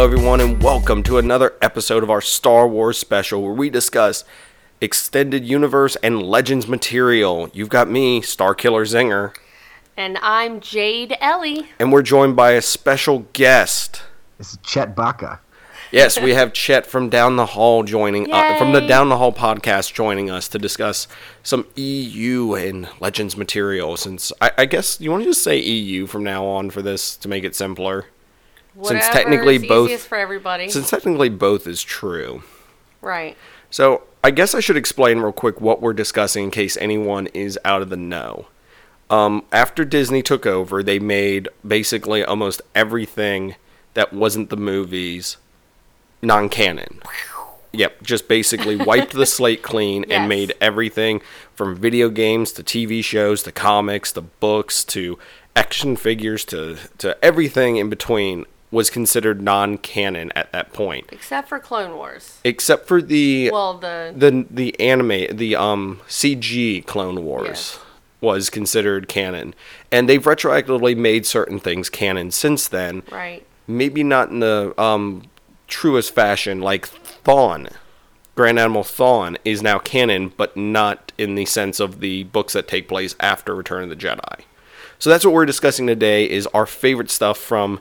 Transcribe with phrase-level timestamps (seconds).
[0.00, 4.24] Hello, everyone, and welcome to another episode of our Star Wars special where we discuss
[4.80, 7.50] extended universe and legends material.
[7.52, 9.34] You've got me, Star Killer Zinger,
[9.98, 11.68] And I'm Jade Ellie.
[11.78, 14.00] and we're joined by a special guest.
[14.38, 15.40] This is Chet Baca.
[15.92, 19.34] Yes, we have Chet from Down the Hall joining uh, from the Down the Hall
[19.34, 21.08] podcast joining us to discuss
[21.42, 23.98] some EU and Legends material.
[23.98, 27.18] Since I, I guess you want to just say EU from now on for this
[27.18, 28.06] to make it simpler.
[28.80, 30.68] Whatever technically is both- for everybody.
[30.70, 32.42] Since technically both is true.
[33.00, 33.36] right.
[33.70, 37.58] So I guess I should explain real quick what we're discussing in case anyone is
[37.64, 38.46] out of the know.
[39.08, 43.54] Um, after Disney took over, they made basically almost everything
[43.94, 45.36] that wasn't the movies
[46.22, 47.00] non-canon.
[47.72, 51.20] Yep, just basically wiped the slate clean and made everything
[51.54, 55.18] from video games to TV shows to comics to books to
[55.56, 61.58] action figures to to everything in between was considered non-canon at that point Except for
[61.58, 62.38] Clone Wars.
[62.44, 67.78] except for the Well, the the the anime the um CG Clone Wars Yes.
[68.20, 69.54] was considered canon,
[69.90, 73.02] and they've retroactively made certain things canon since then.
[73.10, 73.44] right.
[73.66, 75.22] Maybe not in the um
[75.68, 77.68] truest fashion, like Thrawn.
[78.34, 82.66] Grand Admiral Thrawn is now canon, but not in the sense of the books that
[82.68, 84.40] take place after Return of the Jedi.
[84.98, 87.80] So that's what we're discussing today: is our favorite stuff from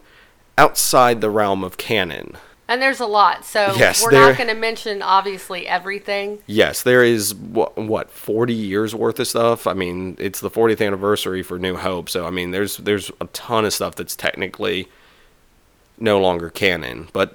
[0.59, 2.37] outside the realm of canon.
[2.67, 6.39] And there's a lot, so Yes, we're there- not going to mention obviously everything.
[6.45, 9.65] Yes, there is what, what 40 years worth of stuff.
[9.65, 13.25] I mean, it's the 40th anniversary for New Hope, so I mean, there's there's a
[13.27, 14.87] ton of stuff that's technically
[15.99, 17.07] no longer canon.
[17.11, 17.33] But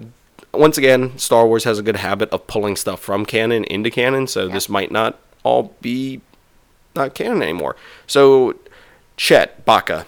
[0.53, 4.29] once again, Star Wars has a good habit of pulling stuff from canon into canon,
[4.29, 6.21] so this might not all be
[6.95, 7.75] not canon anymore.
[8.07, 8.55] So,
[9.17, 10.07] Chet Baca,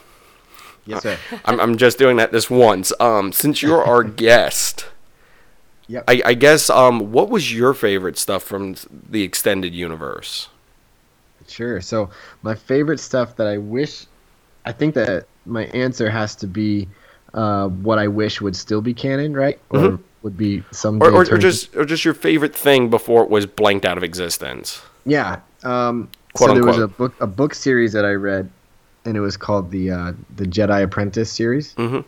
[0.86, 1.18] Yes, sir.
[1.44, 2.92] I'm I'm just doing that this once.
[3.00, 4.86] Um, since you're our guest.
[5.88, 6.04] Yep.
[6.08, 8.74] I, I guess um, what was your favorite stuff from
[9.08, 10.48] the extended universe?
[11.46, 11.80] Sure.
[11.80, 12.10] So
[12.42, 14.06] my favorite stuff that I wish,
[14.64, 16.88] I think that my answer has to be
[17.34, 19.60] uh, what I wish would still be canon, right?
[19.70, 21.00] Or would be some.
[21.00, 24.02] or, or, or just or just your favorite thing before it was blanked out of
[24.02, 24.82] existence.
[25.04, 25.40] yeah.
[25.62, 28.50] Um, so there was a book a book series that I read,
[29.06, 32.04] and it was called the uh, the Jedi Apprentice series, Mhm.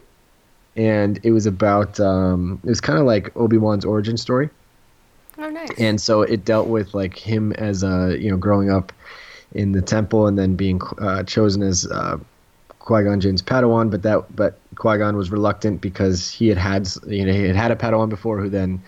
[0.76, 4.50] and it was about um, it was kind of like Obi Wan's origin story.
[5.40, 5.68] Oh, nice.
[5.78, 8.92] and so it dealt with like him as a you know growing up
[9.52, 12.18] in the temple and then being uh, chosen as uh,
[12.80, 16.88] Qui Gon Jinn's Padawan, but that but Qui Gon was reluctant because he had had
[17.06, 18.82] you know he had had a Padawan before who then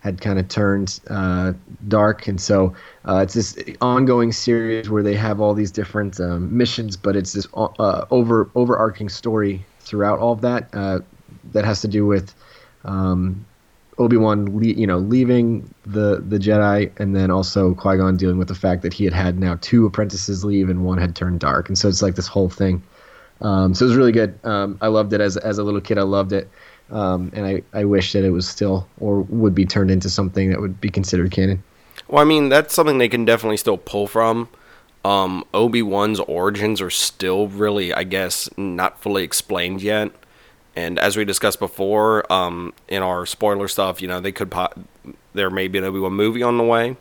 [0.00, 1.52] had kind of turned uh,
[1.88, 2.74] dark, and so
[3.06, 7.32] uh, it's this ongoing series where they have all these different um, missions, but it's
[7.34, 11.00] this uh, over overarching story throughout all of that uh,
[11.52, 12.34] that has to do with
[12.84, 13.44] um,
[13.98, 18.38] Obi Wan, le- you know, leaving the the Jedi, and then also Qui Gon dealing
[18.38, 21.40] with the fact that he had had now two apprentices leave and one had turned
[21.40, 22.82] dark, and so it's like this whole thing.
[23.42, 24.38] Um, so it was really good.
[24.44, 25.98] Um, I loved it as as a little kid.
[25.98, 26.48] I loved it,
[26.90, 30.50] um, and I I wish that it was still or would be turned into something
[30.50, 31.62] that would be considered canon.
[32.08, 34.48] Well, I mean that's something they can definitely still pull from.
[35.04, 40.10] Um, Obi Wan's origins are still really, I guess, not fully explained yet.
[40.76, 44.72] And as we discussed before, um, in our spoiler stuff, you know, they could po-
[45.32, 46.96] there may be an Obi Wan movie on the way.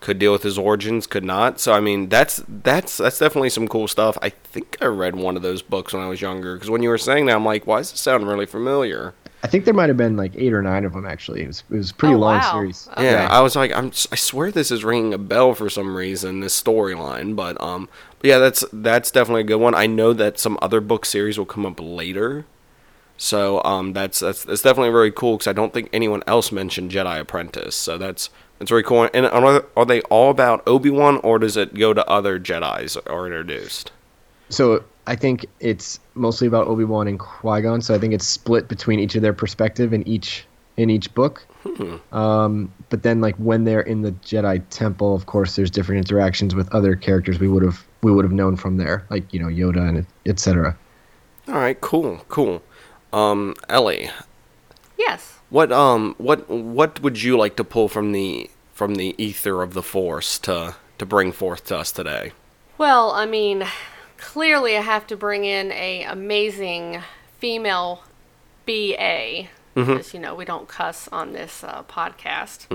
[0.00, 1.60] Could deal with his origins, could not.
[1.60, 4.16] So I mean, that's that's that's definitely some cool stuff.
[4.22, 6.54] I think I read one of those books when I was younger.
[6.54, 9.12] Because when you were saying that, I'm like, why does it sound really familiar?
[9.42, 11.42] I think there might have been like eight or nine of them actually.
[11.42, 12.52] It was it was a pretty Oh, long wow.
[12.52, 12.88] series.
[12.92, 13.10] Okay.
[13.10, 13.86] Yeah, I was like, I'm.
[14.12, 16.40] I swear this is ringing a bell for some reason.
[16.40, 19.74] This storyline, but um, but yeah, that's that's definitely a good one.
[19.74, 22.44] I know that some other book series will come up later,
[23.16, 26.90] so um, that's that's that's definitely very cool because I don't think anyone else mentioned
[26.90, 29.08] Jedi Apprentice, so that's that's very cool.
[29.14, 32.98] And are, are they all about Obi Wan, or does it go to other Jedi's
[32.98, 33.90] are introduced?
[34.50, 37.80] So I think it's mostly about Obi Wan and Qui Gon.
[37.80, 41.44] So I think it's split between each of their perspective in each in each book.
[42.12, 46.54] Um, but then, like when they're in the Jedi Temple, of course, there's different interactions
[46.54, 49.48] with other characters we would have we would have known from there, like you know
[49.48, 50.76] Yoda and etc.
[51.48, 52.62] All right, cool, cool.
[53.12, 54.10] Um, Ellie,
[54.96, 55.38] yes.
[55.50, 59.74] What um what what would you like to pull from the from the ether of
[59.74, 62.32] the force to to bring forth to us today?
[62.78, 63.66] Well, I mean,
[64.20, 67.02] clearly I have to bring in a amazing
[67.38, 68.04] female
[68.66, 69.48] BA.
[69.74, 72.66] Because, you know, we don't cuss on this uh, podcast.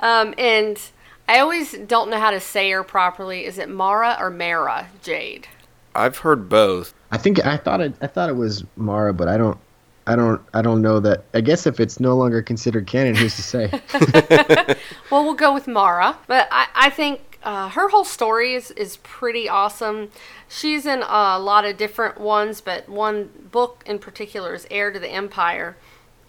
[0.00, 0.80] Um, and
[1.28, 3.44] I always don't know how to say her properly.
[3.44, 5.46] Is it Mara or Mara Jade?
[5.94, 6.94] I've heard both.
[7.10, 9.58] I think I thought it I thought it was Mara, but I don't
[10.06, 11.24] I don't I don't know that.
[11.34, 13.70] I guess if it's no longer considered canon, who's to say?
[15.10, 18.98] well, we'll go with Mara, but I, I think uh, her whole story is, is
[18.98, 20.10] pretty awesome.
[20.48, 24.98] She's in a lot of different ones, but one book in particular is Heir to
[24.98, 25.76] the Empire,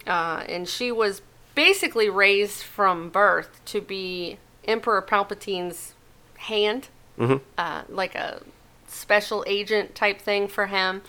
[0.06, 1.22] uh, and she was
[1.54, 5.94] basically raised from birth to be Emperor Palpatine's
[6.38, 6.88] hand,
[7.58, 8.42] uh, like a
[8.88, 11.02] special agent type thing for him.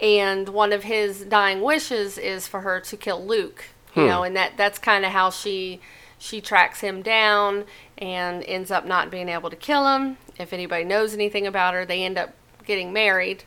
[0.00, 3.64] And one of his dying wishes is for her to kill Luke.
[3.94, 4.08] You hmm.
[4.08, 5.80] know, and that that's kind of how she
[6.18, 7.64] she tracks him down
[7.98, 10.16] and ends up not being able to kill him.
[10.38, 13.44] If anybody knows anything about her, they end up getting married.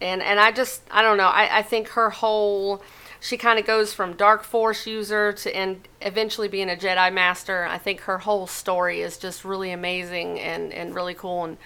[0.00, 1.28] And and I just I don't know.
[1.28, 2.82] I, I think her whole
[3.20, 7.64] she kind of goes from dark force user to and eventually being a Jedi master.
[7.64, 11.58] I think her whole story is just really amazing and, and really cool and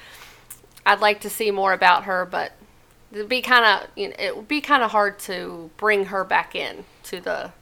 [0.85, 2.53] I'd like to see more about her, but
[3.15, 6.25] it'd be kind of you know, it would be kind of hard to bring her
[6.25, 7.53] back in to the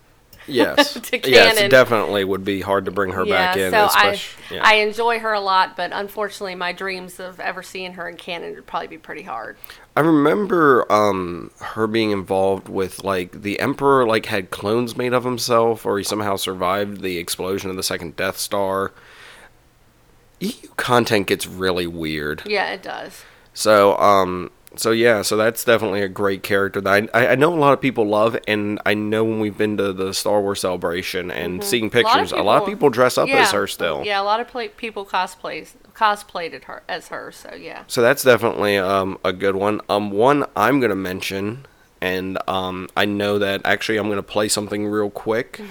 [0.48, 0.94] Yes.
[0.94, 3.70] To yes, definitely would be hard to bring her back in.
[3.70, 4.20] so I,
[4.50, 4.60] yeah.
[4.64, 8.56] I enjoy her a lot, but unfortunately, my dreams of ever seeing her in canon
[8.56, 9.56] would probably be pretty hard.
[9.96, 15.22] I remember um, her being involved with like the Emperor like had clones made of
[15.22, 18.90] himself, or he somehow survived the explosion of the second Death Star.
[20.40, 22.42] EU content gets really weird.
[22.46, 23.22] Yeah, it does.
[23.54, 27.58] So um, so yeah, so that's definitely a great character that I, I know a
[27.58, 31.30] lot of people love, and I know when we've been to the Star Wars celebration
[31.30, 31.96] and seeing Mm-hmm.
[31.98, 34.02] lot of pictures, a lot of people- people dress up yeah, as her still.
[34.04, 37.30] Yeah, a lot of pla people cosplays cosplayed at her as her.
[37.32, 37.84] So yeah.
[37.86, 39.80] So that's definitely um, a good one.
[39.88, 41.66] Um, one I'm gonna mention,
[42.00, 45.60] and um, I know that actually I'm gonna play something real quick.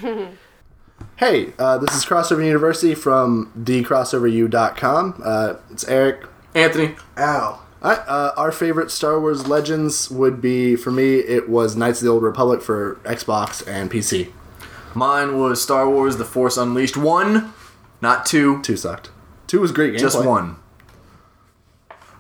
[1.17, 5.21] Hey, uh, this is Crossover University from thecrossoveru.com.
[5.23, 6.25] Uh, it's Eric.
[6.53, 6.95] Anthony.
[7.17, 7.65] Al.
[7.83, 11.99] All right, uh, our favorite Star Wars Legends would be, for me, it was Knights
[12.01, 14.31] of the Old Republic for Xbox and PC.
[14.93, 17.51] Mine was Star Wars The Force Unleashed 1,
[18.01, 19.09] not 2, Two sucked.
[19.47, 19.99] Two was great gameplay.
[19.99, 20.55] just 1.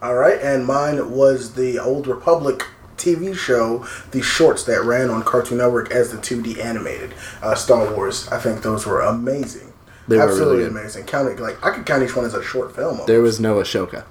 [0.01, 2.65] All right, and mine was the Old Republic
[2.97, 7.93] TV show, the shorts that ran on Cartoon Network as the 2D animated uh, Star
[7.93, 8.27] Wars.
[8.29, 9.73] I think those were amazing.
[10.07, 10.79] They were Absolutely really good.
[10.79, 11.05] amazing.
[11.05, 12.87] Counting like I could count each one as a short film.
[12.91, 13.07] almost.
[13.07, 14.05] There was no Ashoka.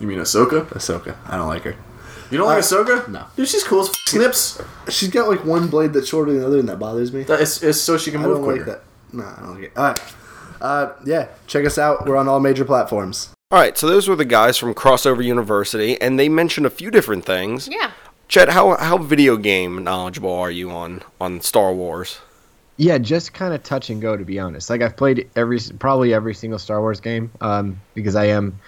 [0.00, 0.66] You mean Ahsoka?
[0.66, 1.16] Ahsoka.
[1.26, 1.74] I don't like her.
[2.30, 3.08] You don't like Uh, Ahsoka?
[3.08, 3.24] no.
[3.36, 4.60] Dude, she's cool as f- snips.
[4.88, 7.22] She's got like one blade that's shorter than the other, and that bothers me.
[7.24, 8.58] That- It's, it's so she can I move don't quicker.
[8.58, 8.82] like that.
[9.12, 9.72] No, I don't like it.
[9.76, 10.00] All right.
[10.60, 12.06] Uh, yeah, check us out.
[12.06, 13.28] We're on all major platforms.
[13.52, 16.90] All right, so those were the guys from Crossover University, and they mentioned a few
[16.90, 17.68] different things.
[17.70, 17.92] Yeah.
[18.28, 22.18] Chet, how how video game knowledgeable are you on on Star Wars?
[22.76, 24.68] Yeah, just kind of touch and go to be honest.
[24.68, 28.58] Like I've played every probably every single Star Wars game um, because I am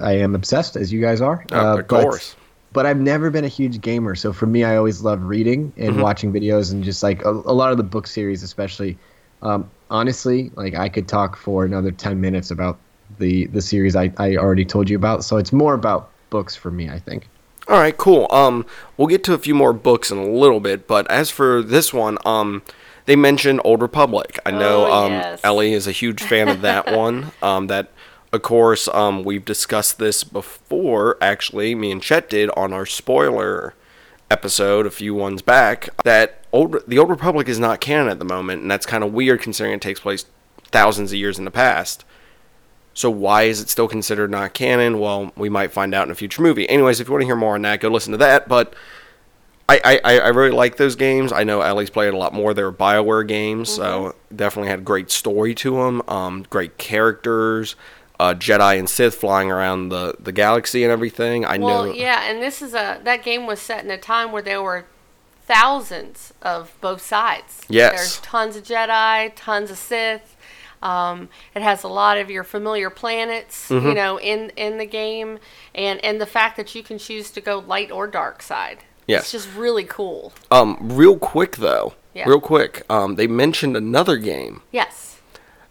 [0.00, 1.44] I am obsessed as you guys are.
[1.52, 2.36] Uh, of but- course.
[2.72, 5.92] But I've never been a huge gamer, so for me, I always love reading and
[5.92, 6.00] Mm-hmm.
[6.02, 8.98] watching videos and just like a, a lot of the book series, especially.
[9.42, 12.78] Um, honestly, like I could talk for another ten minutes about
[13.20, 15.22] the the series I, I already told you about.
[15.22, 17.28] So it's more about books for me, I think.
[17.68, 18.26] All right, cool.
[18.30, 21.62] Um, we'll get to a few more books in a little bit, but as for
[21.62, 22.62] this one, um,
[23.06, 24.40] they mentioned Old Republic.
[24.44, 24.92] I know Oh,
[25.32, 25.38] um.
[25.44, 27.30] Ellie is a huge fan of that one.
[27.40, 27.92] Um, that,
[28.34, 31.16] of course, um, we've discussed this before.
[31.20, 33.74] Actually, me and Chet did on our spoiler
[34.30, 35.88] episode a few ones back.
[36.02, 39.12] That old the Old Republic is not canon at the moment, and that's kind of
[39.12, 40.26] weird considering it takes place
[40.72, 42.04] thousands of years in the past.
[42.92, 44.98] So why is it still considered not canon?
[44.98, 46.68] Well, we might find out in a future movie.
[46.68, 48.48] Anyways, if you want to hear more on that, go listen to that.
[48.48, 48.74] But
[49.68, 51.32] I, I, I really like those games.
[51.32, 52.52] I know Ellie's played a lot more.
[52.52, 56.02] They were Bioware games, so definitely had great story to them.
[56.06, 57.74] Um, great characters,
[58.20, 61.44] uh, Jedi and Sith flying around the, the galaxy and everything.
[61.44, 61.92] I Well, know.
[61.92, 64.86] yeah, and this is a that game was set in a time where there were
[65.46, 67.62] thousands of both sides.
[67.68, 67.92] Yes.
[67.94, 70.36] There's tons of Jedi, tons of Sith.
[70.82, 73.88] Um, it has a lot of your familiar planets, Mm-hmm.
[73.88, 75.38] you know, in in the game,
[75.74, 78.78] and and the fact that you can choose to go light or dark side.
[79.06, 79.22] Yes.
[79.22, 80.32] It's just really cool.
[80.50, 82.28] Um, real quick though, Yeah.
[82.28, 82.82] real quick.
[82.90, 85.13] Um, they mentioned another game, Yes.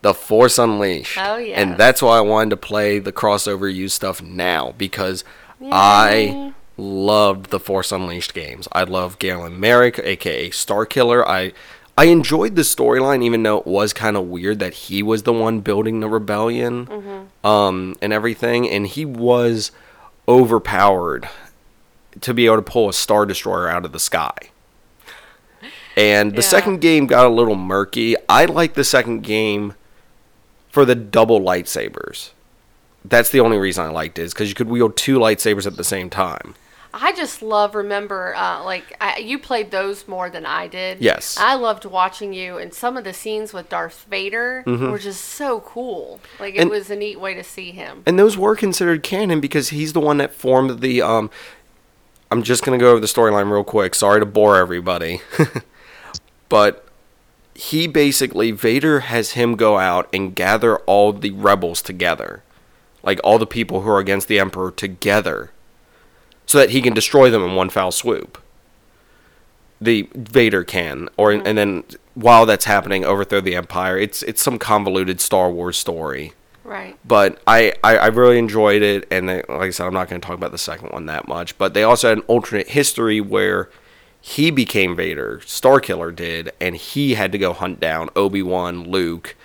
[0.03, 1.17] The Force Unleashed.
[1.19, 1.57] Oh, yes.
[1.57, 5.23] And that's why I wanted to play the crossover use stuff now because
[5.71, 8.67] I loved the Force Unleashed games.
[8.71, 11.25] I love Galen Marek, aka Starkiller.
[11.25, 11.53] I
[11.97, 15.31] I enjoyed the storyline, even though it was kind of weird that he was the
[15.33, 17.47] one building the rebellion Mm-hmm.
[17.47, 19.71] um, and everything, and he was
[20.27, 21.29] overpowered
[22.21, 24.35] to be able to pull a star destroyer out of the sky.
[25.95, 26.47] And the Yeah.
[26.47, 28.15] second game got a little murky.
[28.27, 29.75] I like the second game
[30.73, 32.31] for the double lightsabers.
[33.05, 35.75] That's the only reason I liked it, is because you could wield two lightsabers at
[35.77, 36.55] the same time.
[36.95, 40.99] I just love remember uh, like I, you played those more than I did.
[41.01, 41.37] Yes.
[41.39, 45.59] I loved watching you, and some of the scenes with Darth Vader were just so
[45.61, 46.19] cool.
[46.39, 46.61] Like it Mm-hmm.
[46.61, 48.01] And- was a neat way to see him.
[48.07, 51.29] and those were considered canon because he's the one that formed the um
[52.31, 53.93] I'm just going to go over the storyline real quick.
[53.93, 55.21] Sorry to bore everybody.
[56.49, 56.87] but
[57.55, 62.43] he basically Vader has him go out and gather all the rebels together.
[63.03, 65.51] Like all the people who are against the emperor together
[66.45, 68.37] so that he can destroy them in one foul swoop.
[69.81, 71.83] The Vader can or and then
[72.13, 73.97] while that's happening overthrow the empire.
[73.97, 76.33] It's it's some convoluted Star Wars story
[76.65, 76.97] Right.
[77.05, 80.21] but I, I, I really enjoyed it and they, like i said i'm not going
[80.21, 83.19] to talk about the second one that much but they also had an alternate history
[83.19, 83.69] where
[84.25, 89.35] he became vader starkiller did and he had to go hunt down obi-wan luke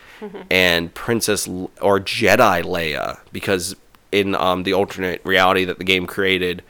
[0.49, 3.75] and princess L- or jedi leia because
[4.13, 6.63] in um, the alternate reality that the game created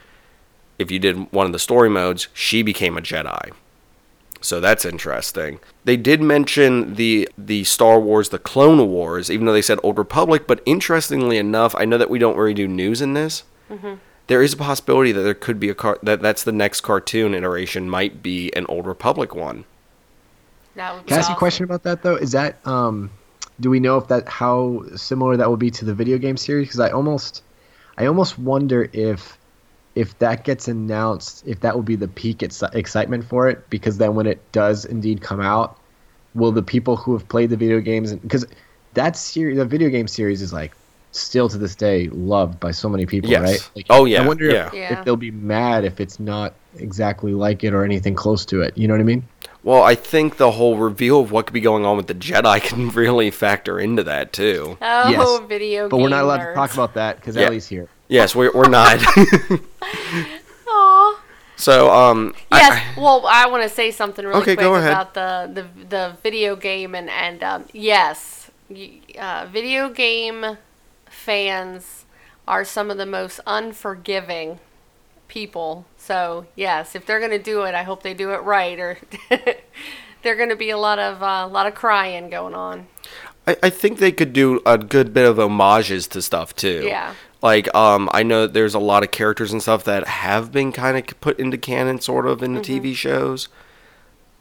[0.79, 3.51] if you did one of the story modes she became a jedi
[4.41, 5.59] so that's interesting.
[5.83, 9.97] They did mention the the Star Wars, the Clone Wars, even though they said Old
[9.97, 10.47] Republic.
[10.47, 13.43] But interestingly enough, I know that we don't really do news in this.
[14.29, 17.33] There is a possibility that there could be a car that that's the next cartoon
[17.33, 19.65] iteration might be an Old Republic one.
[20.75, 22.15] That would be Can I ask you a question about that though?
[22.15, 23.09] Is that um,
[23.59, 26.67] do we know if that how similar that will be to the video game series?
[26.67, 27.41] Because I almost,
[27.97, 29.35] I almost wonder if,
[29.95, 33.67] if that gets announced, if that will be the peak ex- excitement for it.
[33.71, 35.79] Because then when it does indeed come out,
[36.35, 38.45] will the people who have played the video games because
[38.93, 40.71] that series, the video game series is like
[41.11, 43.41] still to this day loved by so many people, Yes.
[43.41, 43.69] right?
[43.75, 44.67] Like, Oh, yeah, I wonder yeah.
[44.67, 44.99] if, Yeah.
[44.99, 48.77] if they'll be mad if it's not exactly like it or anything close to it.
[48.77, 49.23] You know what I mean?
[49.63, 52.61] Well, I think the whole reveal of what could be going on with the Jedi
[52.63, 54.77] can really factor into that too.
[54.81, 55.39] Oh, Yes.
[55.49, 56.49] video But we're not allowed nerds.
[56.53, 57.47] to talk about that because Yeah.
[57.47, 57.87] Ellie's here.
[58.07, 58.99] Yes, we're we're not.
[60.67, 61.21] Aw.
[61.55, 62.97] so um, I- Yes.
[62.97, 64.91] well, I want to say something really Okay, quick go ahead.
[64.91, 68.49] about the, the the video game and and um, yes,
[69.19, 70.57] uh, video game
[71.29, 72.05] fans
[72.47, 74.59] are some of the most unforgiving
[75.27, 75.85] people.
[75.95, 78.97] So yes, if they're gonna do it, I hope they do it right, or
[80.23, 82.87] they're gonna be a lot of a lot of crying going on.
[83.45, 86.81] I, I think they could do a good bit of homages to stuff too.
[86.87, 87.13] Yeah.
[87.43, 90.97] Like, um, I know there's a lot of characters and stuff that have been kind
[90.97, 93.49] of put into canon, sort of, in the TV shows.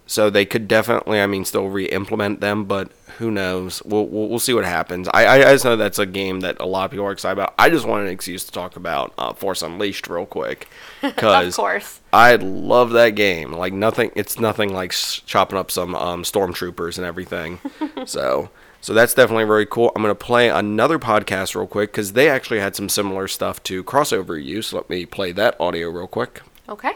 [0.08, 3.82] So they could definitely, I mean, still re-implement them, but who knows?
[3.84, 5.06] We'll we'll, we'll see what happens.
[5.12, 7.52] I, I just know that's a game that a lot of people are excited about.
[7.58, 10.66] I just wanted an excuse to talk about uh, Force Unleashed real quick
[11.02, 12.00] Of because course.
[12.10, 13.52] I love that game.
[13.52, 17.60] Like nothing, it's nothing like chopping up some um, stormtroopers and everything.
[18.06, 18.48] so,
[18.80, 19.92] so that's definitely very cool.
[19.94, 23.84] I'm gonna play another podcast real quick because they actually had some similar stuff to
[23.84, 24.72] crossover use.
[24.72, 26.40] Let me play that audio real quick.
[26.66, 26.92] Okay.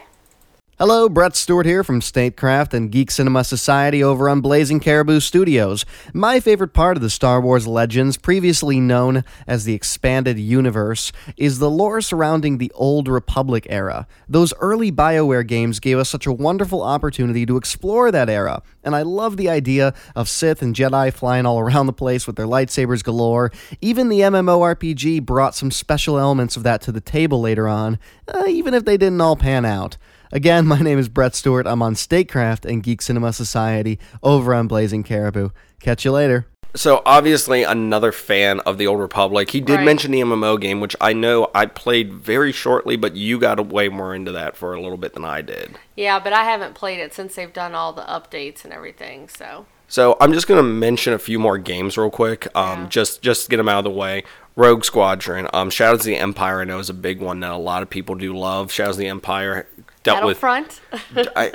[0.79, 5.85] Hello, Brett Stewart here from Statecraft and Geek Cinema Society over on Blazing Caribou Studios.
[6.15, 11.59] My favorite part of the Star Wars Legends, previously known as the Expanded Universe, is
[11.59, 14.07] the lore surrounding the Old Republic era.
[14.27, 18.95] Those early BioWare games gave us such a wonderful opportunity to explore that era, and
[18.95, 22.47] I love the idea of Sith and Jedi flying all around the place with their
[22.47, 23.51] lightsabers galore.
[23.79, 28.45] Even the MMORPG brought some special elements of that to the table later on, uh,
[28.47, 29.97] even if they didn't all pan out.
[30.33, 31.67] Again, my name is Brett Stewart.
[31.67, 35.49] I'm on Statecraft and Geek Cinema Society over on Blazing Caribou.
[35.79, 36.47] Catch you later.
[36.75, 39.51] So obviously another fan of the Old Republic.
[39.51, 39.85] He did Right.
[39.85, 43.89] mention the MMO game, which I know I played very shortly, but you got way
[43.89, 45.75] more into that for a little bit than I did.
[45.95, 49.29] Yeah, but I haven't played it since they've done all the updates and everything.
[49.29, 52.47] So So I'm just gonna mention a few more games real quick.
[52.55, 52.87] Um, Yeah.
[52.89, 54.23] just just to get them out of the way.
[54.55, 55.47] Rogue Squadron.
[55.53, 56.61] Um, Shadows of the Empire.
[56.61, 58.71] I know is a big one that a lot of people do love.
[58.71, 59.67] Shadows of the Empire
[60.03, 60.39] dealt with.
[60.39, 60.81] Battlefront.
[61.35, 61.51] I,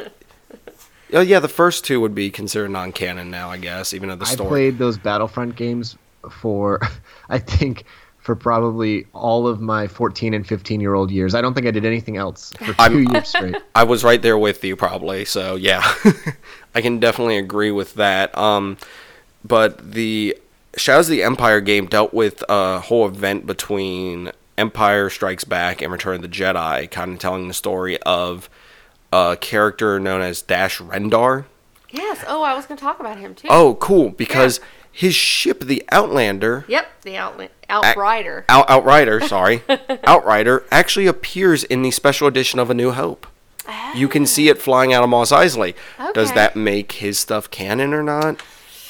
[1.12, 4.24] oh yeah, the first two would be considered non-canon now, I guess, even though the
[4.26, 4.48] story I story.
[4.48, 5.96] played those Battlefront games
[6.30, 6.80] for,
[7.28, 7.84] I think,
[8.18, 11.34] for probably all of my 14 and 15 year old years.
[11.34, 13.56] I don't think I did anything else for 2 I'm- years straight.
[13.74, 15.24] I was right there with you probably.
[15.24, 15.80] So yeah,
[16.74, 18.36] I can definitely agree with that.
[18.36, 18.76] Um,
[19.44, 20.36] but the
[20.76, 25.90] Shadows of the Empire game dealt with a whole event between Empire Strikes Back and
[25.92, 28.50] Return of the Jedi, kind of telling the story of
[29.12, 31.44] a character known as Dash Rendar.
[31.90, 32.24] yes.
[32.26, 33.48] Oh, I was going to talk about him too.
[33.50, 34.10] Oh, cool!
[34.10, 34.60] Because
[34.92, 38.44] his ship, the Outlander, Yep, the Outla- Outrider.
[38.48, 39.62] Out- Outrider, sorry,
[40.06, 43.26] Outrider, actually appears in the special edition of A New Hope.
[43.94, 45.74] You can see it flying out of Mos Eisley.
[46.14, 48.42] Does that make his stuff canon or not?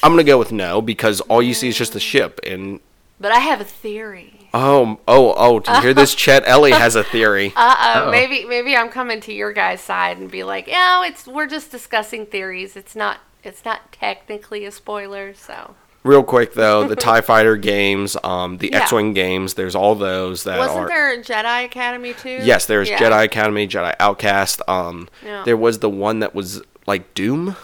[0.05, 2.79] I'm gonna go with no because all you see is just the ship, and
[3.21, 4.38] But I have a theory.
[4.55, 5.59] Oh, oh, oh!
[5.61, 7.53] To hear this, Chet Ellie has a theory.
[7.57, 8.11] Uh oh.
[8.11, 11.71] Maybe maybe I'm coming to your guys' side and be like, yeah, it's we're just
[11.71, 12.77] discussing theories.
[12.77, 15.75] It's not it's not technically a spoiler, so
[16.05, 18.83] Real quick though, the Tie Fighter games, um, the Yeah.
[18.83, 19.55] X-wing games.
[19.55, 20.89] There's all those that wasn't are.
[20.89, 22.39] there Jedi Academy too?
[22.43, 22.99] Yes, there's Yeah.
[22.99, 24.63] Jedi Academy, Jedi Outcast.
[24.69, 25.43] Um, Yeah.
[25.45, 27.57] there was the one that was like Doom.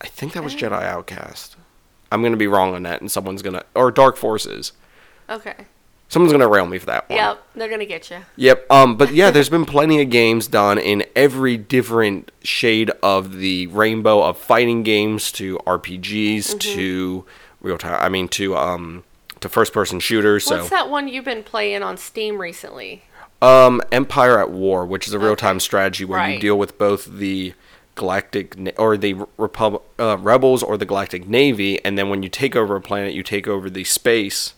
[0.00, 1.56] I think that was Jedi Outcast.
[2.10, 4.72] I'm gonna be wrong on that, and someone's gonna or Dark Forces.
[5.30, 5.54] Okay.
[6.12, 7.16] Someone's gonna rail me for that one.
[7.16, 8.18] Yep, they're gonna get you.
[8.36, 8.66] Yep.
[8.70, 13.66] Um, but yeah, there's been plenty of games done in every different shade of the
[13.68, 16.58] rainbow of fighting games to RPGs Mm-hmm.
[16.58, 17.24] to
[17.62, 17.98] real time.
[17.98, 19.04] I mean, to um,
[19.40, 20.46] to first person shooters.
[20.46, 23.04] What's so, that one you've been playing on Steam recently?
[23.40, 25.64] um, Empire at War, which is a real time Okay.
[25.64, 27.54] strategy where you deal with both the
[27.94, 32.54] galactic or the Repub- uh, rebels or the galactic navy, and then when you take
[32.54, 34.54] over a planet, you take over the space,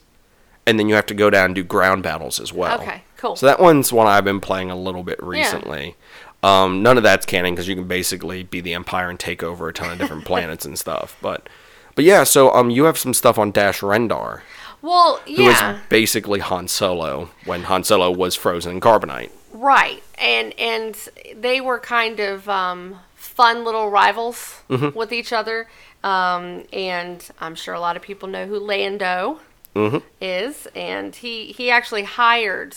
[0.67, 2.79] and then you have to go down and do ground battles as well.
[2.81, 3.35] Okay, cool.
[3.35, 5.95] So that one's one I've been playing a little bit recently.
[6.43, 9.67] Um, none of that's canon because you can basically be the Empire and take over
[9.67, 11.17] a ton of different planets and stuff.
[11.21, 11.47] But,
[11.95, 14.41] but yeah, so um, you have some stuff on Dash Rendar,
[14.81, 15.75] Well, who yeah.
[15.75, 19.31] is basically Han Solo when Han Solo was frozen in carbonite.
[19.53, 20.95] Right, and and
[21.35, 24.95] they were kind of um, fun little rivals Mm-hmm.
[24.97, 25.67] with each other.
[26.03, 29.39] Um, and I'm sure a lot of people know who Lando
[29.75, 29.97] Mm-hmm.
[30.21, 32.75] is, and he he actually hired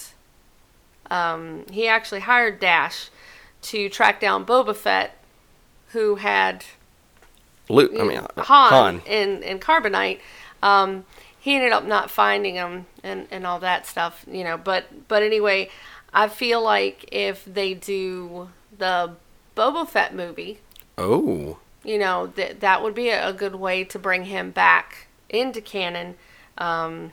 [1.11, 3.11] um, he actually hired Dash
[3.63, 5.17] to track down Boba Fett,
[5.89, 6.65] who had
[7.69, 9.03] Luke, I mean, uh, Han, Han.
[9.07, 10.21] in in Carbonite.
[10.63, 11.05] Um,
[11.41, 14.57] he ended up not finding him and, and all that stuff, you know.
[14.57, 15.71] But but anyway,
[16.13, 19.13] I feel like if they do the
[19.57, 20.59] Boba Fett movie,
[20.97, 25.07] Oh, you know that that would be a, a good way to bring him back
[25.29, 26.17] into canon.
[26.59, 27.13] Um,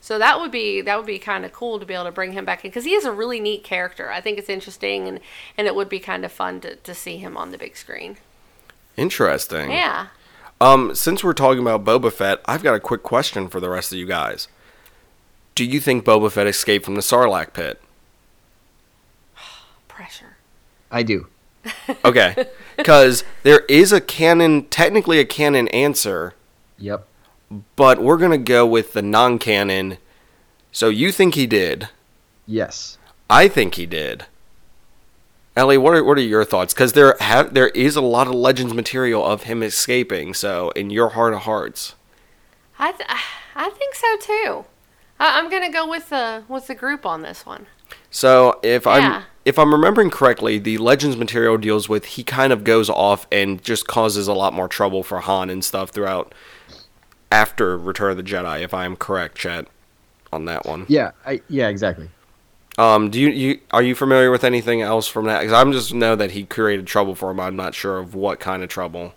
[0.00, 2.32] so that would be that would be kind of cool to be able to bring
[2.32, 4.10] him back in because he is a really neat character.
[4.10, 5.20] I think it's interesting and
[5.56, 8.16] and it would be kind of fun to, to see him on the big screen.
[8.96, 9.70] interesting.
[9.70, 10.08] Yeah.
[10.60, 13.92] Um, since we're talking about Boba Fett, I've got a quick question for the rest
[13.92, 14.46] of you guys.
[15.56, 17.80] Do you think Boba Fett escaped from the Sarlacc pit?
[19.88, 20.36] Pressure.
[20.90, 21.26] I do.
[22.04, 22.34] Okay,
[22.76, 26.34] because there is a canon, technically a canon answer,
[26.78, 27.06] Yep.
[27.76, 29.98] But we're gonna go with the non-canon.
[30.70, 31.88] So you think he did?
[32.46, 32.98] Yes.
[33.28, 34.26] I think he did.
[35.54, 36.72] Ellie, what are what are your thoughts?
[36.72, 40.32] Because there have there is a lot of Legends material of him escaping.
[40.34, 41.94] So in your heart of hearts,
[42.78, 43.08] I th-
[43.54, 44.64] I think so too.
[45.20, 47.66] I- I'm gonna go with the with the group on this one.
[48.10, 48.92] So if Yeah.
[48.92, 53.26] I'm if I'm remembering correctly, the Legends material deals with he kind of goes off
[53.30, 56.32] and just causes a lot more trouble for Han and stuff throughout
[57.32, 58.60] after Return of the Jedi.
[58.60, 59.66] If I'm correct, Chet,
[60.32, 60.86] on that one.
[60.88, 61.12] Yeah.
[61.26, 61.40] I.
[61.48, 61.68] Yeah.
[61.68, 62.08] Exactly.
[62.78, 65.40] Um, do you, you are you familiar with anything else from that?
[65.40, 67.40] Because I'm just know that he created trouble for him.
[67.40, 69.12] I'm not sure of what kind of trouble.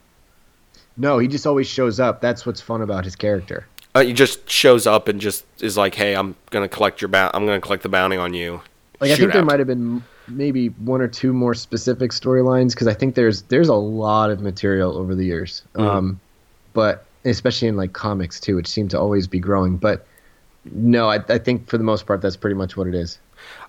[0.98, 2.22] No, he just always shows up.
[2.22, 3.66] That's what's fun about his character.
[3.94, 7.34] Uh, he just shows up and just is like, "Hey, I'm gonna collect your bounty.
[7.34, 8.62] I'm gonna collect the bounty on you."
[9.00, 12.88] Like I think there might have been maybe one or two more specific storylines because
[12.88, 15.64] I think there's there's a lot of material over the years.
[15.76, 16.20] Um,
[16.74, 19.78] but especially in like comics too, which seem to always be growing.
[19.78, 20.06] But
[20.72, 23.20] no, I, I think for the most part that's pretty much what it is.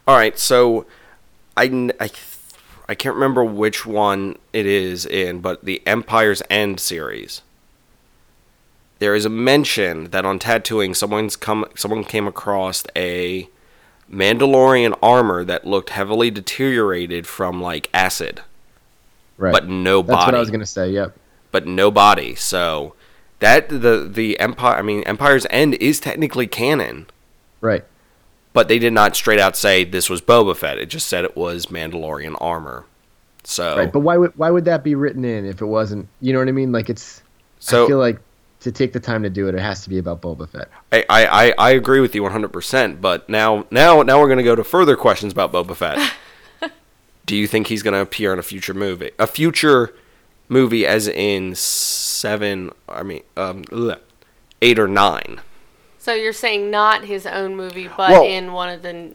[0.06, 0.86] All right, so
[1.56, 2.10] I, I,
[2.88, 7.42] I can't remember which one it is in, but the Empire's End series.
[8.98, 13.48] There is a mention that on Tatooine, someone's come, someone came across a
[14.10, 18.40] Mandalorian armor that looked heavily deteriorated from like acid,
[19.36, 19.52] Right.
[19.52, 20.16] but no that's body.
[20.18, 20.90] That's what I was gonna say.
[20.92, 21.14] Yep.
[21.50, 22.34] but no body.
[22.36, 22.94] So
[23.40, 27.06] that the the Empire, I mean, Empire's End is technically canon.
[27.60, 27.84] Right.
[28.52, 30.78] But they did not straight out say this was Boba Fett.
[30.78, 32.86] It just said it was Mandalorian armor.
[33.44, 33.92] So, Right.
[33.92, 36.08] But why would why would that be written in if it wasn't?
[36.20, 36.72] You know what I mean?
[36.72, 37.22] Like it's.
[37.60, 38.18] so I feel like
[38.60, 40.68] to take the time to do it, it has to be about Boba Fett.
[40.90, 43.00] I, I, I, agree with you 100%.
[43.00, 46.12] But now now now we're going to go to further questions about Boba Fett.
[47.26, 49.10] Do you think he's going to appear in a future movie?
[49.18, 49.94] A future
[50.48, 51.54] movie, as in
[52.16, 52.70] seven?
[52.88, 53.64] I mean, um,
[54.62, 55.40] eight or nine.
[55.98, 59.12] So you're saying not his own movie, but Well- in one of the.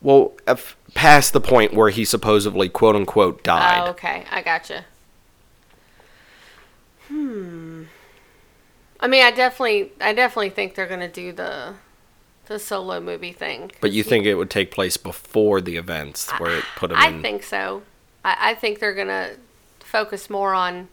[0.00, 3.82] Well, f- past the point where he supposedly quote unquote died.
[3.86, 4.84] Oh, okay, I gotcha.
[7.08, 7.84] Hmm.
[9.00, 11.74] I mean, I definitely, I definitely think they're gonna do the,
[12.46, 13.70] the solo movie thing.
[13.80, 17.08] But you think it would take place before the events where it put him I
[17.08, 17.22] in?
[17.22, 17.82] think so.
[18.24, 19.30] I, I think they're gonna
[19.80, 20.88] focus more on,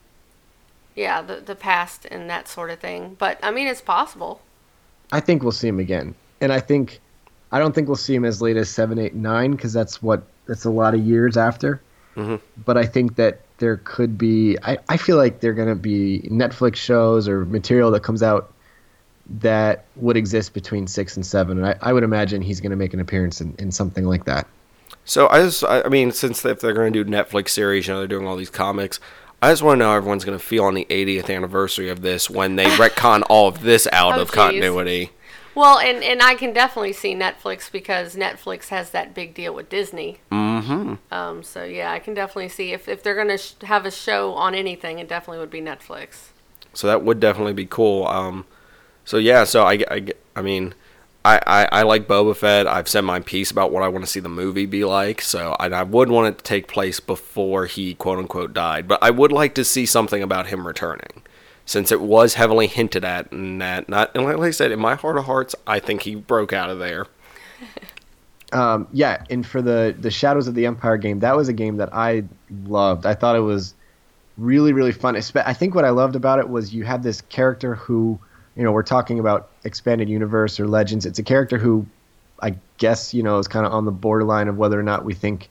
[0.96, 3.16] yeah, the the past and that sort of thing.
[3.20, 4.42] But I mean, it's possible.
[5.12, 6.16] I think we'll see him again.
[6.42, 7.00] and I think
[7.52, 10.24] I don't think we'll see him as late as seven, eight, nine because that's what
[10.48, 11.82] that's a lot of years after.
[12.16, 12.36] Mm-hmm.
[12.64, 14.58] But I think that there could be.
[14.64, 18.24] I, I feel like there are going to be Netflix shows or material that comes
[18.24, 18.52] out
[19.42, 22.76] that would exist between six and seven, and I, I would imagine he's going to
[22.78, 24.48] make an appearance in, in something like that.
[25.04, 27.94] So I just, I I mean, since if they're going to do Netflix series, you
[27.94, 29.00] know, they're doing all these comics.
[29.42, 32.02] I just want to know how everyone's going to feel on the 80th anniversary of
[32.02, 34.36] this when they retcon all of this out Oh, of geez.
[34.36, 35.12] continuity.
[35.54, 39.70] Well, and, and I can definitely see Netflix because Netflix has that big deal with
[39.70, 40.18] Disney.
[40.32, 40.96] Mm-hmm.
[41.14, 44.34] Um, so yeah, I can definitely see if, if they're gonna sh- have a show
[44.34, 46.30] on anything, it definitely would be Netflix.
[46.74, 48.06] So that would definitely be cool.
[48.08, 48.46] Um,
[49.06, 50.74] so yeah, so I, I, I mean,
[51.26, 52.68] I, I, I like Boba Fett.
[52.68, 55.22] I've said my piece about what I want to see the movie be like.
[55.22, 58.88] So and I would want it to take place before he quote unquote died.
[58.88, 61.24] But I would like to see something about him returning,
[61.66, 63.32] since it was heavily hinted at.
[63.32, 66.14] And that not and like I said, in my heart of hearts, I think he
[66.14, 67.08] broke out of there.
[68.54, 71.78] Um, yeah, and for the the Shadows of the Empire game, that was a game
[71.78, 72.24] that I
[72.66, 73.06] loved.
[73.06, 73.74] I thought it was
[74.38, 75.18] really really fun.
[75.18, 78.20] I think what I loved about it was you had this character who,
[78.56, 81.06] you know, we're talking about expanded universe or legends.
[81.06, 81.86] It's a character who,
[82.42, 85.14] I guess, you know, is kind of on the borderline of whether or not we
[85.14, 85.50] think,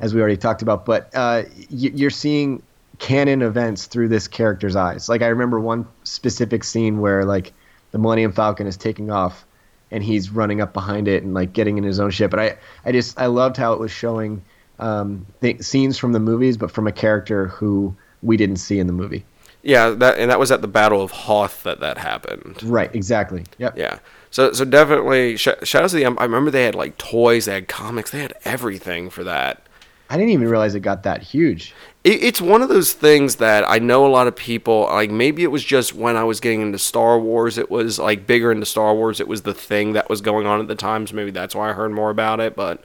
[0.00, 0.84] as we already talked about.
[0.84, 2.62] But uh, you're seeing
[2.98, 5.08] canon events through this character's eyes.
[5.08, 7.52] Like I remember one specific scene where like
[7.90, 9.44] the Millennium Falcon is taking off
[9.90, 12.30] and he's running up behind it and like getting in his own ship.
[12.30, 14.42] But I, I just I loved how it was showing
[14.78, 18.86] um, th- scenes from the movies, but from a character who we didn't see in
[18.86, 19.24] the movie.
[19.62, 22.62] Yeah, that and that was at the Battle of Hoth that that happened.
[22.62, 22.94] Right.
[22.94, 23.44] Exactly.
[23.58, 23.78] Yep.
[23.78, 23.98] Yeah.
[24.30, 27.68] So so definitely Sh- Shadows of the I remember they had like toys, they had
[27.68, 29.66] comics, they had everything for that.
[30.10, 31.74] I didn't even realize it got that huge.
[32.04, 35.10] It, it's one of those things that I know a lot of people like.
[35.10, 38.52] Maybe it was just when I was getting into Star Wars, it was like bigger
[38.52, 39.20] into Star Wars.
[39.20, 41.70] It was the thing that was going on at the time, so maybe that's why
[41.70, 42.54] I heard more about it.
[42.54, 42.84] But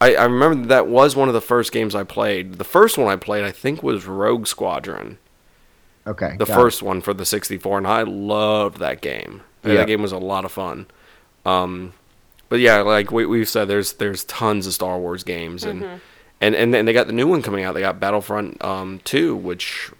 [0.00, 2.54] I, I remember that was one of the first games I played.
[2.54, 5.18] The first one I played, I think, was Rogue Squadron,
[6.08, 6.30] Okay.
[6.38, 6.54] the got it.
[6.54, 9.42] first one for the 64, and I loved that game.
[9.64, 9.74] Yeah.
[9.74, 10.86] That game was a lot of fun.
[11.44, 11.92] Um,
[12.48, 16.00] but yeah, like we, we've said, there's there's tons of Star Wars games, and
[16.40, 17.74] and and then they got the new one coming out.
[17.74, 19.90] They got Battlefront um, 2, which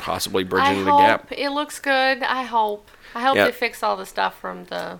[0.00, 1.32] possibly I bridging the hope gap.
[1.32, 2.22] it looks good.
[2.22, 2.88] I hope.
[3.14, 3.46] I hope Yeah.
[3.46, 4.98] they fix all the stuff from the.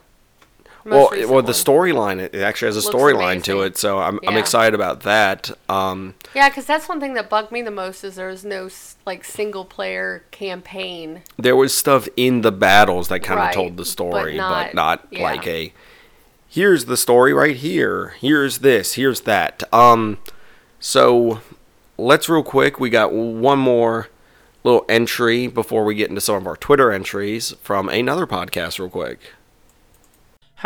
[0.84, 4.74] Well, well, the storyline it actually has a storyline to it, so I'm I'm excited
[4.74, 5.50] about that.
[5.68, 8.68] Um, Yeah, because that's one thing that bugged me the most is there was no
[9.06, 11.22] like single player campaign.
[11.38, 14.74] there was stuff in the battles that kind of Right, told the story, but not-
[14.74, 15.22] not, yeah.
[15.22, 15.72] like a
[16.48, 18.14] here's the story right here.
[18.20, 18.94] Here's this.
[18.94, 19.62] Here's that.
[19.72, 20.18] Um,
[20.80, 21.40] so
[21.96, 22.78] let's real quick.
[22.78, 24.08] We got one more
[24.62, 28.88] little entry before we get into some of our Twitter entries from another podcast, real
[28.90, 29.20] quick.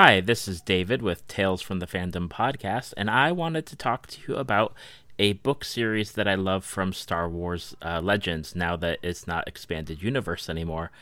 [0.00, 4.06] Hi, this is David with Tales from the Fandom podcast, and I wanted to talk
[4.06, 4.72] to you about
[5.18, 9.48] a book series that I love from Star Wars uh, Legends now that it's not
[9.48, 10.92] expanded universe anymore.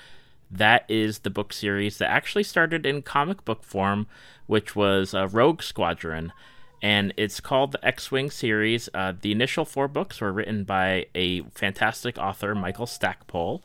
[0.51, 4.07] That is the book series that actually started in comic book form,
[4.47, 6.33] which was uh, Rogue Squadron,
[6.81, 8.89] and it's called the X Wing series.
[8.95, 13.63] Uh, the initial four books were written by a fantastic author, Michael Stackpole,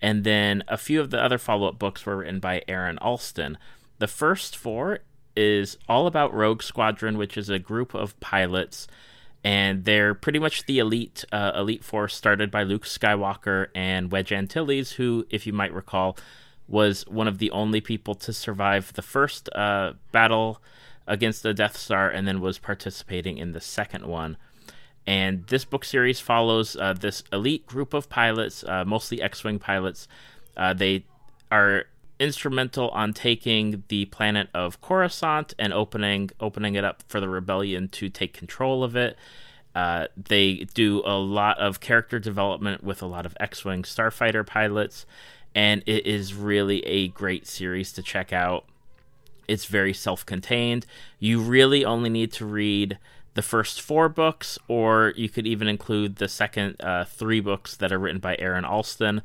[0.00, 3.58] and then a few of the other follow up books were written by Aaron Allston.
[4.02, 4.98] The first four
[5.36, 8.88] is all about Rogue Squadron, which is a group of pilots,
[9.44, 14.32] and they're pretty much the elite uh, elite force started by Luke Skywalker and Wedge
[14.32, 16.18] Antilles, who, if you might recall,
[16.66, 20.60] was one of the only people to survive the first uh, battle
[21.06, 24.36] against the Death Star, and then was participating in the second one.
[25.06, 30.08] And this book series follows uh, this elite group of pilots, uh, mostly X-wing pilots.
[30.56, 31.04] Uh, they
[31.52, 31.84] are
[32.22, 37.88] instrumental on taking the planet of Coruscant and opening opening it up for the rebellion
[37.88, 39.16] to take control of it.
[39.74, 45.06] Uh, they do a lot of character development with a lot of X-wing starfighter pilots,
[45.54, 48.66] and it is really a great series to check out.
[49.48, 50.86] It's very self-contained.
[51.18, 52.98] You really only need to read
[53.34, 57.90] the first four books, or you could even include the second uh, three books that
[57.90, 59.22] are written by Aaron Allston,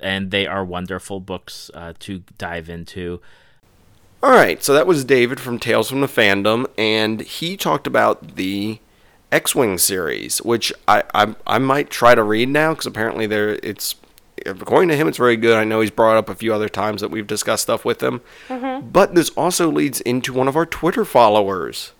[0.00, 3.20] and they are wonderful books uh, to dive into.
[4.22, 8.34] All right, so that was David from Tales from the Fandom, and he talked about
[8.34, 8.80] the
[9.30, 13.94] X-wing series, which I I, I might try to read now because apparently there it's
[14.46, 15.56] according to him it's very good.
[15.56, 18.20] I know he's brought up a few other times that we've discussed stuff with him,
[18.48, 21.92] but this also leads into one of our Twitter followers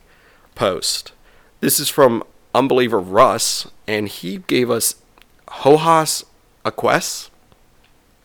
[0.54, 1.12] post.
[1.60, 4.96] This is from Unbeliever Russ, and he gave us
[5.48, 6.24] Hojas
[6.64, 7.27] Aques.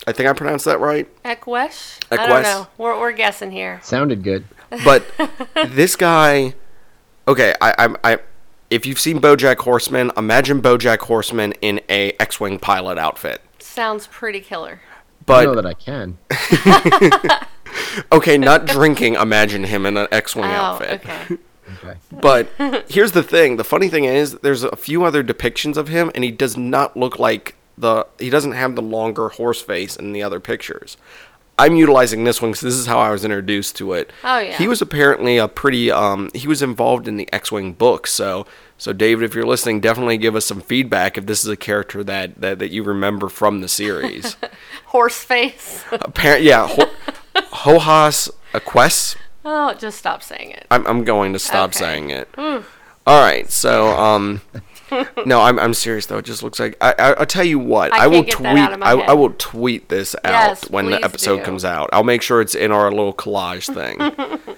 [0.06, 1.08] I think I pronounced that right.
[1.24, 2.00] Ekwesh?
[2.12, 2.68] I don't know.
[2.78, 3.80] We're, we're guessing here.
[3.84, 4.44] Sounded good.
[4.84, 5.06] But
[5.68, 6.56] this guy,
[7.28, 8.20] okay, I, I'm I.
[8.70, 13.42] If you've seen BoJack Horseman, imagine BoJack Horseman in a X-wing pilot outfit.
[13.60, 14.82] Sounds pretty killer.
[15.26, 16.18] But I know that I can.
[18.12, 19.16] okay, not drinking.
[19.16, 21.06] Imagine him in an X-wing Oh, outfit.
[21.06, 21.38] okay.
[21.78, 21.98] Okay.
[22.12, 22.50] But
[22.90, 26.24] here's the thing: the funny thing is, there's a few other depictions of him, and
[26.24, 28.06] he does not look like the.
[28.20, 30.98] He doesn't have the longer horse face in the other pictures.
[31.58, 34.12] I'm utilizing this one because this is how I was introduced to it.
[34.24, 34.58] Oh, yeah.
[34.58, 35.92] He was apparently a pretty.
[35.92, 38.48] Um, he was involved in the X-wing book, so
[38.80, 42.04] so David, if you're listening, definitely give us some feedback if this is a character
[42.06, 44.36] that that, that you remember from the series.
[44.88, 45.84] Horse face.
[45.92, 46.90] Apparent, yeah, Ho-
[47.36, 49.16] Hojas Aquest.
[49.46, 50.66] Oh, just stop saying it.
[50.72, 51.80] I'm, I'm going to stop Okay.
[51.80, 52.30] saying it.
[53.06, 54.42] All right, so um,
[55.26, 56.18] no, I'm, I'm serious though.
[56.18, 58.58] It just looks like I, I I'll tell you what I I, will tweet that
[58.58, 61.44] out of my I, I will tweet this out Yes, when the episode do.
[61.44, 61.90] comes out.
[61.94, 64.56] I'll make sure it's in our little collage thing.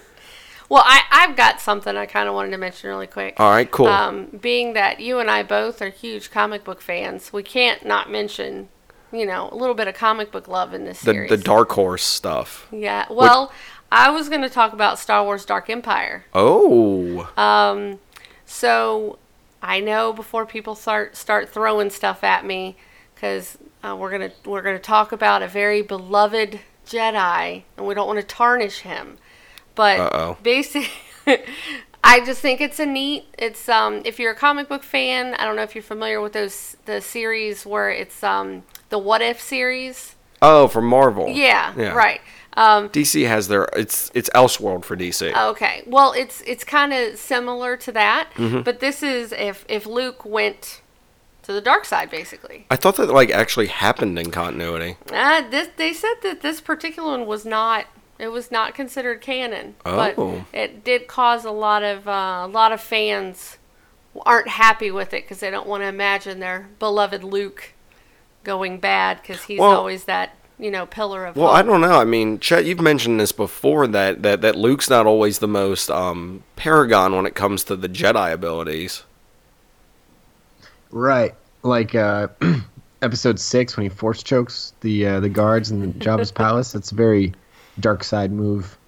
[0.68, 3.38] Well, I, I've got something I kind of wanted to mention really quick.
[3.38, 3.86] All right, cool.
[3.86, 8.10] Um, being that you and I both are huge comic book fans, we can't not
[8.10, 8.68] mention,
[9.12, 11.30] you know, a little bit of comic book love in this the series.
[11.30, 12.66] the Dark Horse stuff.
[12.72, 13.06] Yeah.
[13.08, 13.52] Well,
[13.92, 16.24] I was going to talk about Star Wars Dark Empire.
[16.34, 18.00] Oh, Um,
[18.44, 19.20] So
[19.62, 22.76] I know before people start start throwing stuff at me,
[23.14, 28.06] because uh, we're gonna we're gonna talk about a very beloved Jedi, and we don't
[28.06, 29.18] want to tarnish him.
[29.74, 30.36] But Uh-oh.
[30.42, 30.88] basically,
[32.04, 33.24] I just think it's a neat.
[33.38, 36.32] It's um if you're a comic book fan, I don't know if you're familiar with
[36.34, 40.14] those the series where it's um the What If series.
[40.42, 41.28] oh, from Marvel.
[41.28, 41.92] Yeah, Yeah.
[41.92, 42.20] right.
[42.56, 45.34] Um, DC has their it's it's Elseworld for DC.
[45.50, 45.82] Okay.
[45.86, 48.62] Well, it's it's kind of similar to that, Mm-hmm.
[48.62, 50.80] but this is if if Luke went
[51.42, 52.66] to the dark side, basically.
[52.70, 54.96] I thought that like actually happened in continuity.
[55.12, 57.86] Uh, this they said that this particular one was not.
[58.18, 59.94] It was not considered canon, Oh.
[60.16, 63.58] but it did cause a lot of uh, a lot of fans
[64.24, 67.74] aren't happy with it because they don't want to imagine their beloved Luke
[68.44, 71.56] going bad because he's Well- always that you know pillar of Well, hope.
[71.56, 72.00] I don't know.
[72.00, 75.90] I mean, Chet, you've mentioned this before that, that, that Luke's not always the most
[75.90, 79.04] um, paragon when it comes to the Jedi abilities.
[80.90, 81.34] Right.
[81.62, 82.28] Like uh,
[83.02, 86.72] episode six when he force chokes the uh, the guards in the Jabba's palace.
[86.72, 87.32] That's a very
[87.80, 88.78] dark side move.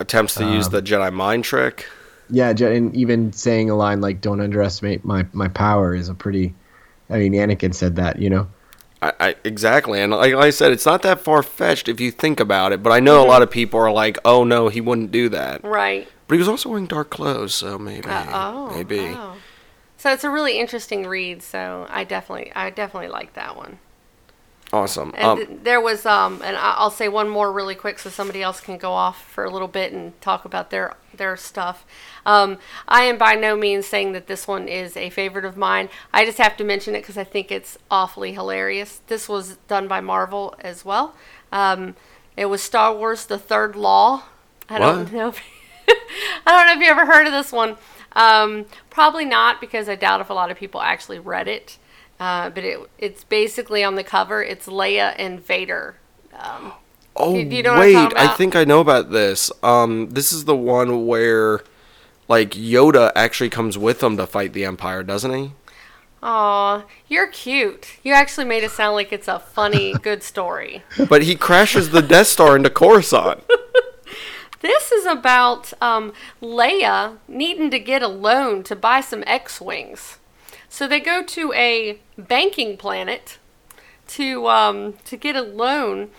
[0.00, 1.86] Attempts to use Um, the Jedi mind trick.
[2.30, 6.54] Yeah, and even saying a line like "Don't underestimate my my power" is a pretty.
[7.10, 8.46] I mean, Anakin said that, you know.
[9.00, 12.40] I, I, exactly, and like, I said, it's not that far fetched if you think
[12.40, 12.82] about it.
[12.82, 15.62] But I know a lot of people are like, "Oh no, he wouldn't do that."
[15.64, 16.08] right.
[16.26, 19.00] But he was also wearing dark clothes, so maybe, Uh, oh, maybe.
[19.00, 19.36] oh.
[19.96, 21.42] So it's a really interesting read.
[21.42, 23.78] So I definitely, I definitely like that one.
[24.70, 25.14] Awesome.
[25.16, 28.42] And Um, th- there was, um, and I'll say one more really quick, so somebody
[28.42, 31.84] else can go off for a little bit and talk about their their stuff.
[32.26, 35.88] Um, I am by no means saying that this one is a favorite of mine.
[36.12, 39.00] I just have to mention it because I think it's awfully hilarious.
[39.06, 41.14] This was done by Marvel as well.
[41.50, 41.96] Um,
[42.36, 44.24] it was Star Wars: The Third Law.
[44.68, 45.28] I don't know.
[45.28, 45.40] If,
[46.46, 47.78] I don't know if you ever heard of this one.
[48.12, 51.78] Um, probably not because I doubt if a lot of people actually read it.
[52.20, 54.42] Uh, but it it's basically on the cover.
[54.42, 55.96] It's Leia and Vader.
[56.32, 56.72] Um,
[57.16, 59.52] oh do you know wait, I think I know about this.
[59.62, 61.60] Um, this is the one where,
[62.28, 65.52] like, Yoda actually comes with them to fight the Empire, doesn't he?
[66.22, 67.98] Aw, you're cute.
[68.02, 70.82] You actually made it sound like it's a funny, good story.
[71.08, 73.44] But he crashes the Death Star into Coruscant.
[74.60, 80.18] This is about um, Leia needing to get a loan to buy some X Wings.
[80.68, 83.38] So they go to a banking planet
[84.08, 86.10] to, um, to get a loan.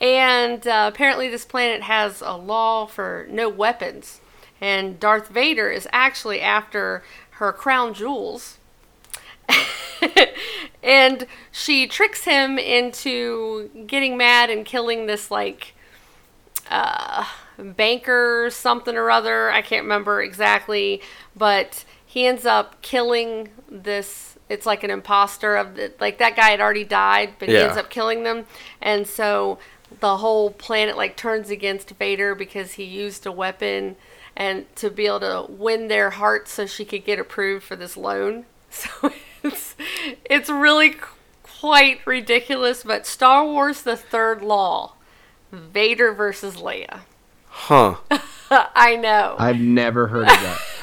[0.00, 4.20] And uh, apparently, this planet has a law for no weapons.
[4.60, 8.58] And Darth Vader is actually after her crown jewels.
[10.82, 15.74] and she tricks him into getting mad and killing this, like,
[17.58, 19.50] banker something or other.
[19.50, 21.00] I can't remember exactly,
[21.34, 21.84] but
[22.16, 24.38] he ends up killing this.
[24.48, 27.76] It's like an imposter of the, like that guy had already died, but he ends
[27.76, 28.46] up killing them,
[28.80, 29.58] and so
[30.00, 33.96] the whole planet like turns against Vader because he used a weapon
[34.34, 37.96] and to be able to win their hearts so she could get approved for this
[37.98, 38.46] loan.
[38.70, 39.74] So it's
[40.24, 40.96] it's really
[41.42, 44.94] quite ridiculous, but Star Wars: The Third Law,
[45.52, 47.00] Vader versus Leia.
[47.46, 47.96] Huh.
[48.50, 49.36] I know.
[49.38, 50.60] I've never heard of that.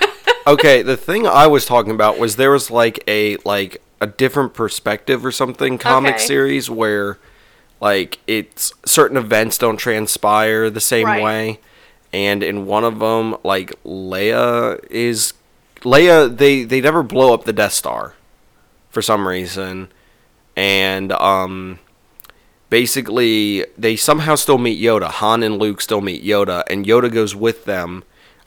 [0.45, 4.53] Okay, the thing I was talking about was there was like a like a different
[4.53, 6.25] perspective or something comic Okay.
[6.25, 7.17] series where
[7.79, 11.23] like it's certain events don't transpire the same Right.
[11.23, 11.59] way.
[12.11, 15.33] and in one of them, like Leia is
[15.81, 16.35] Leia.
[16.35, 18.13] They they never blow up the Death Star
[18.91, 19.87] for some reason,
[20.55, 21.79] and um,
[22.69, 25.09] basically they somehow still meet Yoda.
[25.09, 28.03] Han and Luke still meet Yoda, and Yoda goes with them.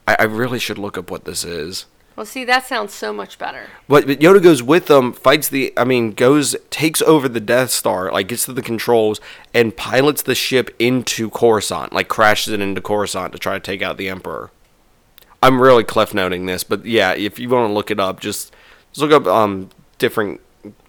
[0.06, 1.86] I, I really should look up what this is.
[2.16, 3.66] Well, see, that sounds so much better.
[3.88, 5.72] But, but Yoda goes with them, fights the.
[5.76, 9.20] I mean, goes takes over the Death Star, like gets to the controls
[9.52, 13.82] and pilots the ship into Coruscant, like crashes it into Coruscant to try to take
[13.82, 14.50] out the Emperor.
[15.42, 18.54] I'm really cliff noting this, but yeah, if you want to look it up, just,
[18.92, 20.40] just look up um different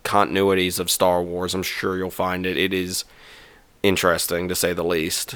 [0.05, 1.53] continuities of Star Wars.
[1.53, 2.57] I'm sure you'll find it.
[2.57, 3.03] It is
[3.83, 5.35] interesting to say the least.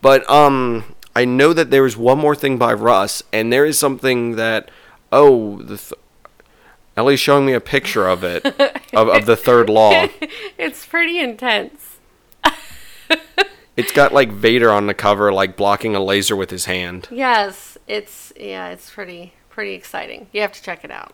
[0.00, 3.78] But um, I know that there is one more thing by Russ, and there is
[3.78, 4.70] something that
[5.10, 5.78] oh the.
[5.78, 5.94] Th-
[6.94, 8.44] Ellie's showing me a picture of it,
[8.94, 10.08] of, of the third law.
[10.58, 11.98] It's pretty intense.
[13.76, 17.08] It's got like Vader on the cover, like blocking a laser with his hand.
[17.10, 20.28] Yes, it's yeah, it's pretty pretty exciting.
[20.32, 21.12] You have to check it out.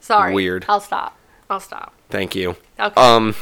[0.00, 0.32] Sorry.
[0.32, 0.64] Weird.
[0.68, 1.16] I'll stop.
[1.50, 1.92] I'll stop.
[2.08, 2.56] Thank you.
[2.78, 3.00] Okay.
[3.00, 3.34] Um,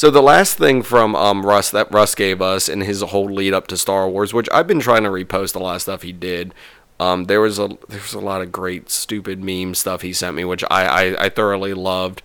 [0.00, 3.52] so the last thing from um Russ that Russ gave us in his whole lead
[3.52, 6.10] up to Star Wars, which I've been trying to repost a lot of stuff he
[6.10, 6.54] did.
[6.98, 10.36] Um, there was a there was a lot of great stupid meme stuff he sent
[10.36, 12.22] me, which I I, I thoroughly loved.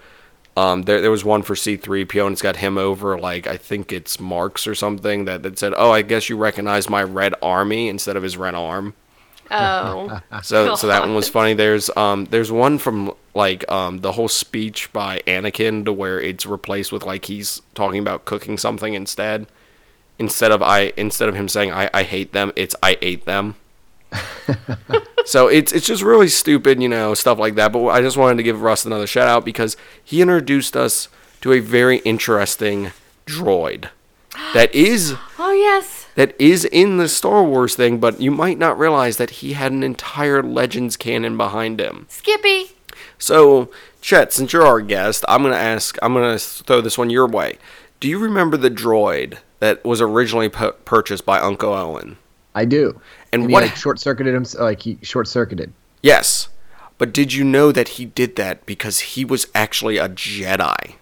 [0.55, 3.45] Um, there there was one for C three PO and it's got him over like
[3.45, 7.03] I think it's Marks or something that that said, oh I guess you recognize my
[7.03, 8.93] red army instead of his red arm.
[9.51, 10.21] oh.
[10.43, 11.55] So so that one was funny.
[11.55, 16.45] There's um there's one from like um the whole speech by Anakin to where it's
[16.45, 19.48] replaced with like he's talking about cooking something instead.
[20.17, 23.56] Instead of I instead of him saying I, I hate them, it's I ate them.
[25.26, 27.74] so it's it's just really stupid, you know, stuff like that.
[27.74, 31.10] But I just wanted to give Russ another shout out because he introduced us
[31.41, 32.91] to a very interesting
[33.26, 33.89] droid
[34.54, 36.08] that is Oh yes.
[36.15, 39.71] that is in the Star Wars thing, but you might not realize that he had
[39.71, 42.06] an entire Legends canon behind him.
[42.10, 42.74] Skippy.
[43.17, 43.69] So,
[44.01, 45.97] Chet, since you're our guest, I'm gonna ask.
[46.01, 47.58] I'm gonna throw this one your way.
[47.99, 52.17] Do you remember the droid that was originally pu- purchased by Uncle Owen?
[52.54, 52.99] I do.
[53.34, 55.71] And And, he what- like short circuited him, like he short circuited.
[56.01, 56.49] Yes,
[56.97, 60.95] but did you know that he did that because he was actually a Jedi?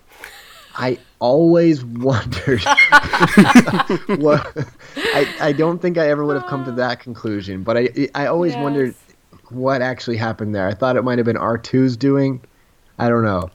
[0.75, 2.61] I always wondered.
[4.19, 4.55] what
[4.97, 8.25] I I don't think I ever would have come to that conclusion, but I I
[8.27, 8.63] always Yes.
[8.63, 8.95] wondered
[9.53, 10.67] what actually happened there.
[10.67, 12.41] I thought it might have been R2's doing.
[12.97, 13.49] I don't know.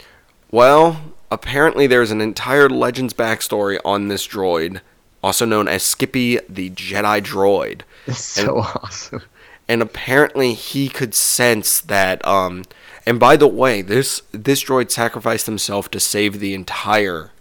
[0.50, 4.80] Well, apparently there's an entire Legends backstory on this droid,
[5.22, 7.82] also known as Skippy the Jedi Droid.
[8.06, 9.22] It's so awesome.
[9.68, 12.64] and apparently he could sense that um
[13.04, 17.32] and by the way this this droid sacrificed himself to save the entire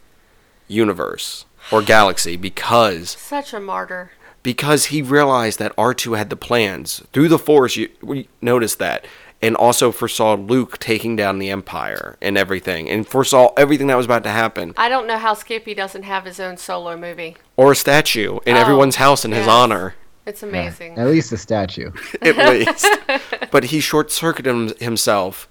[0.67, 4.11] universe or galaxy because Such a martyr.
[4.47, 9.05] Because he realized that R2 had the plans through the force you we noticed that
[9.41, 14.05] and also foresaw Luke taking down the empire and everything and foresaw everything that was
[14.05, 17.35] about to happen I don't know how Skippy doesn't have his own solo movie.
[17.57, 20.97] or a statue in Oh, everyone's house in his honor It's amazing.
[20.97, 21.91] At least a statue.
[22.21, 22.87] at least.
[23.51, 25.49] But he short circuited himself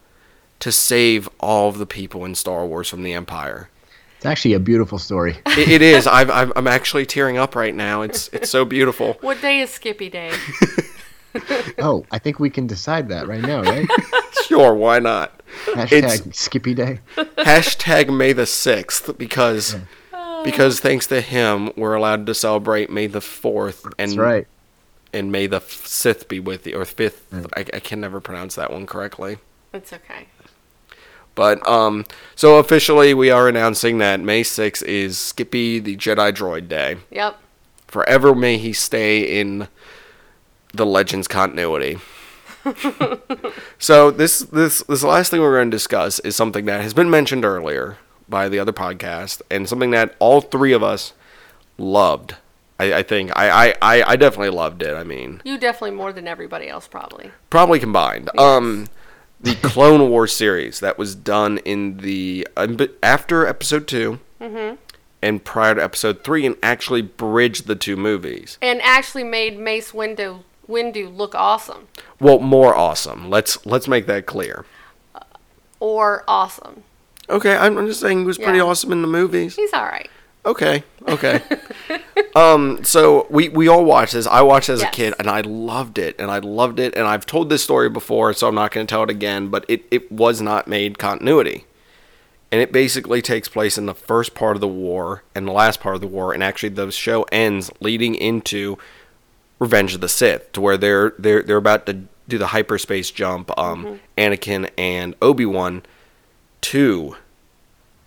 [0.60, 3.68] to save all of the people in Star Wars from the Empire.
[4.26, 5.36] It's actually a beautiful story.
[5.56, 6.06] It, it is.
[6.06, 8.02] I've, I'm, I'm actually tearing up right now.
[8.02, 9.16] It's it's so beautiful.
[9.20, 10.32] What day is Skippy Day?
[11.78, 13.86] Oh, I think we can decide that right now, right?
[14.46, 15.42] Sure, why not?
[15.66, 17.00] Hashtag Skippy Day.
[17.16, 19.76] Hashtag May the sixth because
[20.14, 20.42] oh.
[20.44, 24.46] because thanks to him we're allowed to celebrate May the fourth and That's right.
[25.12, 27.26] and May the sixth be with you or fifth.
[27.54, 29.36] I, I can never pronounce that one correctly.
[29.74, 30.28] It's okay.
[31.36, 36.66] But um, so officially we are announcing that May 6th is Skippy the Jedi Droid
[36.68, 36.96] Day.
[37.12, 37.38] Yep.
[37.86, 39.68] Forever may he stay in
[40.74, 41.98] the Legends continuity.
[43.78, 47.08] so this this this last thing we're going to discuss is something that has been
[47.10, 47.96] mentioned earlier
[48.28, 51.12] by the other podcast, and something that all three of us
[51.78, 52.34] loved.
[52.80, 54.94] I, I think I, I, I I definitely loved it.
[54.96, 57.30] I mean, You definitely more than everybody else, probably.
[57.50, 58.30] probably combined.
[58.36, 58.88] Um,
[59.46, 64.18] the Clone Wars series that was done in the um, after Episode 2
[65.22, 68.58] and prior to Episode three, and actually bridged the two movies.
[68.60, 71.86] And actually made Mace Windu Windu look awesome
[72.18, 73.30] Well, more awesome.
[73.30, 74.66] Let's let's make that clear.
[75.78, 76.82] or awesome.
[77.30, 79.54] Okay, I'm, I'm just saying he was pretty awesome in the movies.
[79.56, 80.10] He's all right.
[80.46, 81.42] Okay, okay.
[82.36, 84.26] um, so we we all watched this.
[84.28, 84.88] I watched it as Yes.
[84.92, 87.90] a kid, and I loved it, and I loved it, and I've told this story
[87.90, 89.48] before, so I'm not going to tell it again.
[89.48, 91.64] But it it was not made continuity,
[92.52, 95.80] and it basically takes place in the first part of the war and the last
[95.80, 98.78] part of the war, and actually the show ends leading into
[99.58, 103.50] Revenge of the Sith, to where they're they're they're about to do the hyperspace jump.
[103.58, 105.82] Um, Anakin and Obi Wan
[106.60, 107.16] to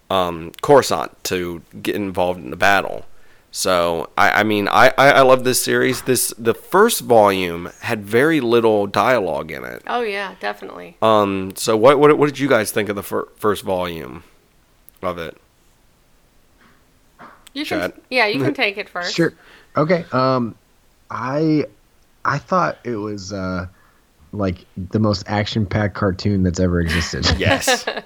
[0.09, 3.05] um, Coruscant to get involved in the battle.
[3.51, 6.03] So I, I mean I, I, I love this series.
[6.03, 9.81] This the first volume had very little dialogue in it.
[9.87, 10.97] Oh yeah, definitely.
[11.01, 14.23] Um, so what what what did you guys think of the fir- first volume
[15.01, 15.37] of it?
[17.53, 19.15] You can, yeah, you can take it first.
[19.15, 19.33] Sure.
[19.75, 20.05] Okay.
[20.11, 20.55] Um,
[21.09, 21.65] I
[22.23, 23.67] I thought it was uh
[24.31, 27.25] like the most action-packed cartoon that's ever existed.
[27.39, 27.85] Yes.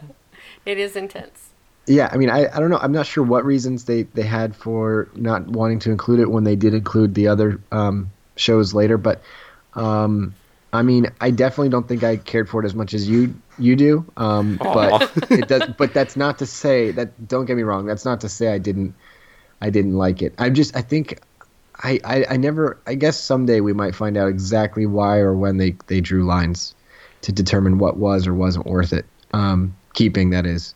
[0.65, 1.49] It is intense.
[1.85, 2.09] Yeah.
[2.11, 2.79] I mean, I, I don't know.
[2.81, 6.43] I'm not sure what reasons they they had for not wanting to include it when
[6.43, 9.21] they did include the other um shows later, but
[9.73, 10.35] um.
[10.73, 13.75] I mean, I definitely don't think I cared for it as much as you you
[13.75, 14.05] do.
[14.17, 15.69] Um, but it does.
[15.77, 17.27] But that's not to say that.
[17.27, 17.85] Don't get me wrong.
[17.85, 18.95] That's not to say I didn't.
[19.61, 20.33] I didn't like it.
[20.39, 20.75] I'm just.
[20.75, 21.19] I think.
[21.75, 22.79] I, I, I never.
[22.87, 26.73] I guess someday we might find out exactly why or when they they drew lines
[27.21, 29.05] to determine what was or wasn't worth it.
[29.31, 30.73] Um, keeping that is.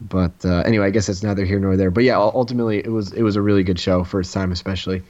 [0.00, 1.90] But uh, anyway, I guess that's neither here nor there.
[1.90, 5.02] But yeah, ultimately it was it was a really good show first time especially.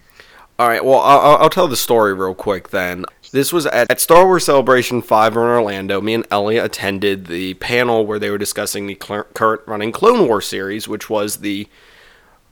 [0.58, 0.84] All right.
[0.84, 3.04] Well, I'll, I'll- I'll tell the story real quick then.
[3.30, 6.00] This was at, at Star Wars Celebration 5 in Orlando.
[6.00, 10.26] Me and Elliot attended the panel where they were discussing the cl- current running Clone
[10.26, 11.68] War series, which was the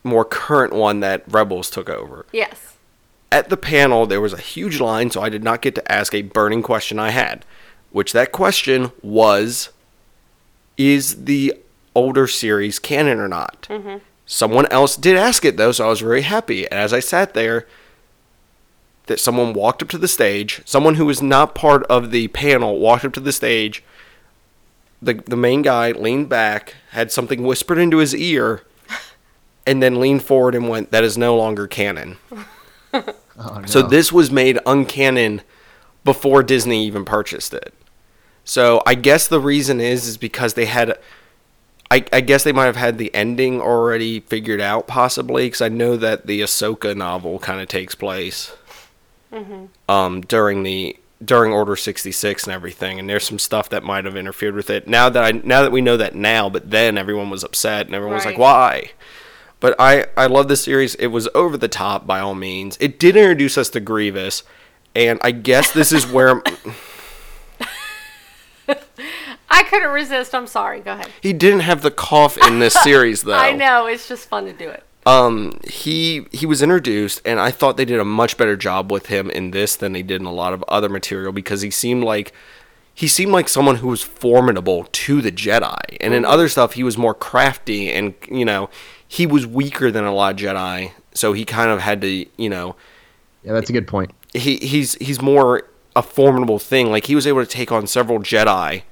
[0.04, 2.26] more current one that Rebels took over.
[2.32, 2.76] Yes.
[3.32, 6.14] At the panel, there was a huge line, so I did not get to ask
[6.14, 7.44] a burning question I had,
[7.90, 9.70] which that question was
[10.76, 11.56] Is the
[11.96, 13.66] older series canon or not?
[13.70, 13.96] Mm-hmm.
[14.26, 16.64] Someone else did ask it, though, so I was very happy.
[16.70, 17.66] And as I sat there,
[19.06, 22.78] that someone walked up to the stage, someone who was not part of the panel
[22.78, 23.82] walked up to the stage.
[25.00, 28.64] The, the main guy leaned back, had something whispered into his ear,
[29.66, 32.18] and then leaned forward and went, That is no longer canon.
[33.38, 35.42] Oh, so this was made uncanon
[36.04, 37.74] before Disney even purchased it.
[38.44, 40.98] So I guess the reason is is because they had,
[41.90, 45.68] I, I guess they might have had the ending already figured out possibly because I
[45.68, 48.52] know that the Ahsoka novel kind of takes place,
[49.88, 54.04] um, during the during Order sixty six and everything, and there's some stuff that might
[54.04, 54.86] have interfered with it.
[54.88, 57.94] Now that I now that we know that now, but then everyone was upset and
[57.94, 58.90] everyone was like, why?
[59.58, 60.94] But I, I love this series.
[60.96, 62.76] It was over the top by all means.
[62.78, 64.42] It did introduce us to Grievous,
[64.94, 66.42] and I guess this is where
[69.56, 70.34] I couldn't resist.
[70.34, 70.80] I'm sorry.
[70.80, 71.08] Go ahead.
[71.22, 73.34] he didn't have the cough in this series though.
[73.34, 73.86] I know.
[73.86, 74.82] It's just fun to do it.
[75.06, 79.06] Um, he he was introduced, and I thought they did a much better job with
[79.06, 82.02] him in this than they did in a lot of other material because he seemed
[82.04, 82.32] like
[82.92, 86.82] he seemed like someone who was formidable to the Jedi, and in other stuff he
[86.82, 88.68] was more crafty, and you know
[89.06, 92.48] he was weaker than a lot of Jedi, so he kind of had to you
[92.50, 92.74] know
[93.44, 94.10] Yeah, that's a good point.
[94.34, 96.90] he he's he's more a formidable thing.
[96.90, 98.82] Like he was able to take on several Jedi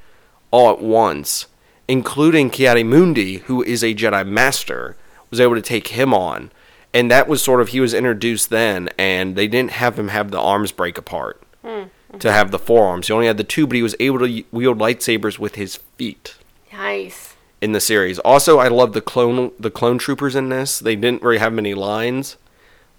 [0.55, 1.49] all at once,
[1.89, 4.97] including Ki-Adi-Mundi, who is a Jedi Master,
[5.29, 6.53] was able to take him on.
[6.93, 10.31] And that was sort of he was introduced then, and they didn't have him have
[10.31, 11.43] the arms break apart
[12.21, 13.09] to have the forearms.
[13.09, 16.37] He only had the two, but he was able to wield lightsabers with his feet
[16.73, 17.35] Nice.
[17.61, 18.21] in the series.
[18.21, 20.79] Also, I love the clone the clone troopers in this.
[20.79, 22.37] They didn't really have many lines,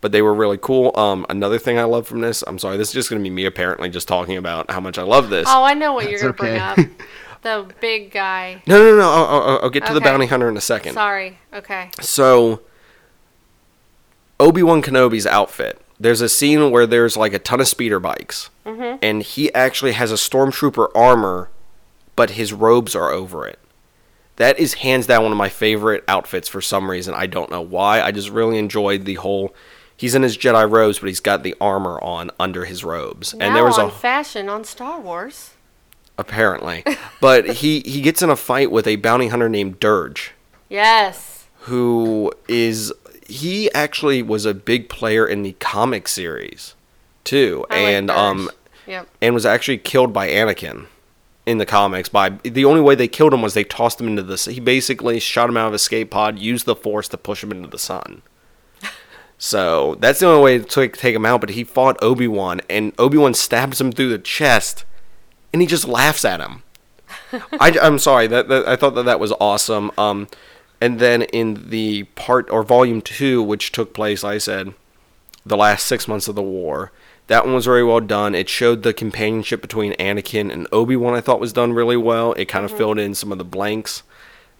[0.01, 0.91] but they were really cool.
[0.99, 3.45] Um, another thing I love from this, I'm sorry, this is just gonna be me
[3.45, 5.47] apparently just talking about how much I love this.
[5.49, 6.57] Oh, I know what you're going to okay.
[6.57, 6.77] bring up.
[7.45, 8.63] The big guy.
[8.65, 9.07] No, no, no.
[9.07, 10.95] I'll, I'll, I'll get to the bounty hunter in a second.
[10.95, 11.37] Sorry.
[11.53, 11.91] Okay.
[12.01, 12.61] So,
[14.39, 15.79] Obi Wan Kenobi's outfit.
[15.99, 18.97] There's a scene where there's like a ton of speeder bikes, mm-hmm.
[18.99, 21.51] and he actually has a stormtrooper armor,
[22.15, 23.59] but his robes are over it.
[24.37, 27.13] That is hands down one of my favorite outfits for some reason.
[27.13, 28.01] I don't know why.
[28.01, 29.53] I just really enjoyed the whole.
[29.95, 33.45] He's in his Jedi robes, but he's got the armor on under his robes, now
[33.45, 35.51] and there was on a fashion on Star Wars.
[36.17, 36.83] Apparently,
[37.19, 40.29] but he he gets in a fight with a bounty hunter named Durge.
[40.69, 41.45] Yes.
[41.61, 42.91] who is
[43.27, 46.73] he actually was a big player in the comic series
[47.23, 48.17] too I and Durge.
[48.17, 48.49] um
[48.87, 49.07] Yep.
[49.21, 50.85] and was actually killed by Anakin
[51.45, 54.21] in the comics by the only way they killed him was they tossed him into
[54.23, 57.43] the he basically shot him out of a escape pod used the force to push
[57.43, 58.21] him into the sun
[59.37, 62.93] so that's the only way to take, take him out but he fought Obi-Wan and
[62.97, 64.85] Obi-Wan stabs him through the chest
[65.55, 66.63] and he just laughs at him
[67.59, 69.91] I, I'm sorry that, that I thought that that was awesome.
[69.97, 70.27] Um,
[70.81, 74.73] and then in the part or volume two, which took place, like I said,
[75.45, 76.91] the last six months of the war.
[77.27, 78.35] That one was very well done.
[78.35, 81.15] It showed the companionship between Anakin and Obi Wan.
[81.15, 82.33] I thought was done really well.
[82.33, 84.03] It kind of filled in some of the blanks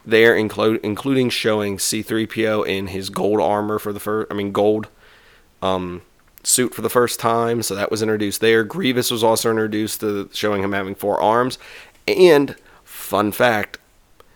[0.04, 4.32] there, include including showing C-3PO in his gold armor for the first.
[4.32, 4.88] I mean gold
[5.62, 6.02] um,
[6.46, 8.62] suit for the first time, so that was introduced there.
[8.62, 11.58] Grievous was also introduced, to showing him having four arms.
[12.06, 13.78] And fun fact,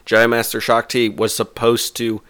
[0.04, 2.20] Jedi Master Shaak Ti was supposed to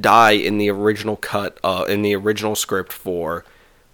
[0.00, 3.44] die in the original cut, uh, in the original script for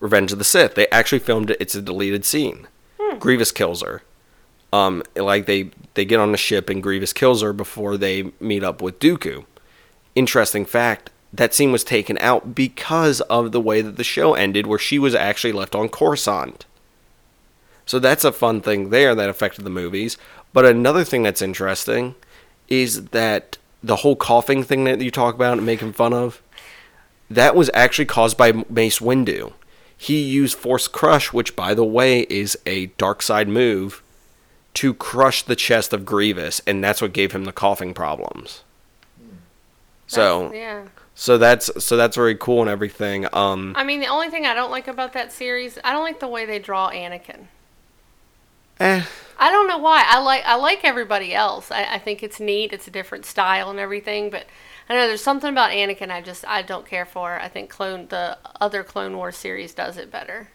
[0.00, 0.74] Revenge of the Sith.
[0.74, 1.56] They actually filmed it.
[1.60, 2.68] It's a deleted scene.
[3.18, 4.02] Grievous kills her.
[4.72, 8.64] Um, like they they get on the ship and Grievous kills her before they meet
[8.64, 9.44] up with Dooku.
[10.14, 14.66] Interesting fact: that scene was taken out because of the way that the show ended,
[14.66, 16.66] where she was actually left on Coruscant.
[17.86, 20.16] So that's a fun thing there that affected the movies.
[20.52, 22.14] But another thing that's interesting
[22.68, 26.42] is that the whole coughing thing that you talk about and making fun of,
[27.30, 29.52] that was actually caused by Mace Windu.
[29.96, 34.02] He used Force Crush, which, by the way, is a dark side move,
[34.74, 38.62] to crush the chest of Grievous, and that's what gave him the coughing problems.
[39.18, 39.36] Hmm.
[40.06, 41.01] So, That's- yeah.
[41.14, 43.26] So that's so that's very cool and everything.
[43.32, 46.20] Um, I mean, the only thing I don't like about that series, I don't like
[46.20, 47.46] the way they draw Anakin.
[48.80, 49.02] eh,
[49.38, 50.04] I don't know why.
[50.06, 51.70] I like I like everybody else.
[51.70, 52.72] I, I think it's neat.
[52.72, 54.30] It's a different style and everything.
[54.30, 54.46] But
[54.88, 57.38] I know there's something about Anakin I just I don't care for.
[57.40, 60.48] I think clone the other Clone Wars series does it better.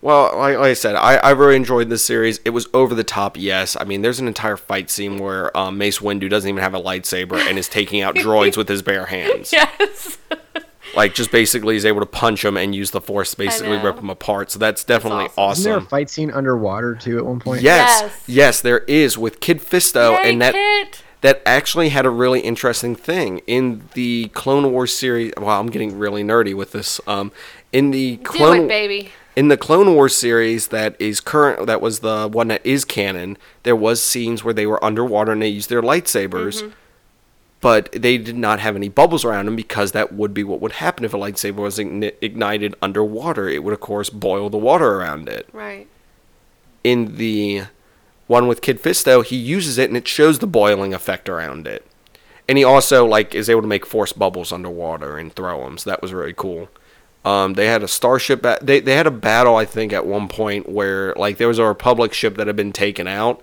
[0.00, 2.38] Well, like, like I said, I, I really enjoyed this series.
[2.44, 3.76] It was over the top, yes.
[3.80, 6.80] I mean, there's an entire fight scene where um, Mace Windu doesn't even have a
[6.80, 9.52] lightsaber and is taking out droids with his bare hands.
[9.80, 10.18] Yes.
[10.96, 13.96] Like, just basically is able to punch them and use the force to basically rip
[13.96, 14.50] them apart.
[14.50, 15.60] So that's definitely awesome.
[15.60, 17.60] Isn't there a fight scene underwater too at one point?
[17.60, 18.22] Yes, Yes.
[18.26, 21.02] yes, there is with Kit Fisto, Yay, and that Kit!
[21.20, 25.32] that actually had a really interesting thing in the Clone Wars series.
[25.36, 27.00] Wow, I'm getting really nerdy with this.
[27.06, 27.32] Um,
[27.70, 29.10] in the Do Clone it, baby.
[29.38, 33.38] In the Clone Wars series that is current that was the one that is canon,
[33.62, 36.60] there was scenes where they were underwater and they used their lightsabers.
[36.60, 36.70] Mm-hmm.
[37.60, 40.72] But they did not have any bubbles around them because that would be what would
[40.72, 43.48] happen if a lightsaber was igni- ignited underwater.
[43.48, 45.48] It would, of course, boil the water around it.
[45.52, 45.86] Right.
[46.82, 47.62] In the
[48.26, 51.86] one with Kit Fisto, he uses it and it shows the boiling effect around it.
[52.48, 55.78] And he also like is able to make force bubbles underwater and throw them.
[55.78, 56.68] So that was really cool.
[57.28, 58.40] Um, they had a starship.
[58.40, 61.58] Ba- they they had a battle I think at one point where like there was
[61.58, 63.42] a Republic ship that had been taken out,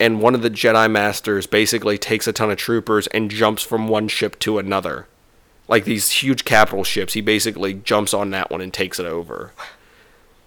[0.00, 3.88] and one of the Jedi Masters basically takes a ton of troopers and jumps from
[3.88, 5.06] one ship to another,
[5.68, 7.12] like these huge capital ships.
[7.12, 9.52] He basically jumps on that one and takes it over.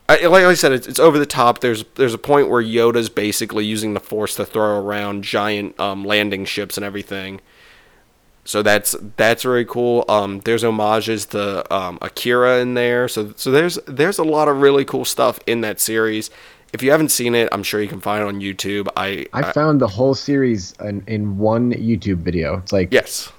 [0.07, 1.59] I, like I said, it's, it's over the top.
[1.59, 6.03] There's there's a point where Yoda's basically using the Force to throw around giant um,
[6.03, 7.41] landing ships and everything.
[8.49, 10.05] So that's that's really cool.
[10.09, 13.07] Um, there's homages to um, Akira in there.
[13.07, 16.31] So so there's there's a lot of really cool stuff in that series.
[16.73, 18.87] If you haven't seen it, I'm sure you can find it on YouTube.
[18.97, 22.57] I, I found the whole series in, in one YouTube video.
[22.57, 23.31] It's like yes.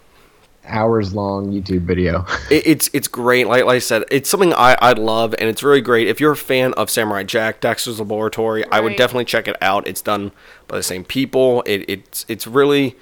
[0.65, 2.25] hours long YouTube video.
[2.49, 3.49] it, it's it's great.
[3.49, 6.07] Like, like I said, it's something I, I love, and it's really great.
[6.07, 9.89] If you're a fan of Samurai Jack, Dexter's Laboratory, I would definitely check it out.
[9.89, 10.31] It's done
[10.69, 11.65] by the same people.
[11.67, 12.97] It, it's it's really,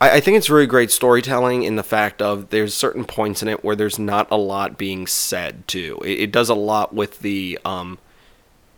[0.00, 3.48] I, I think it's really great storytelling in the fact of there's certain points in
[3.48, 6.00] it where there's not a lot being said too.
[6.04, 7.98] It, it does a lot with the um.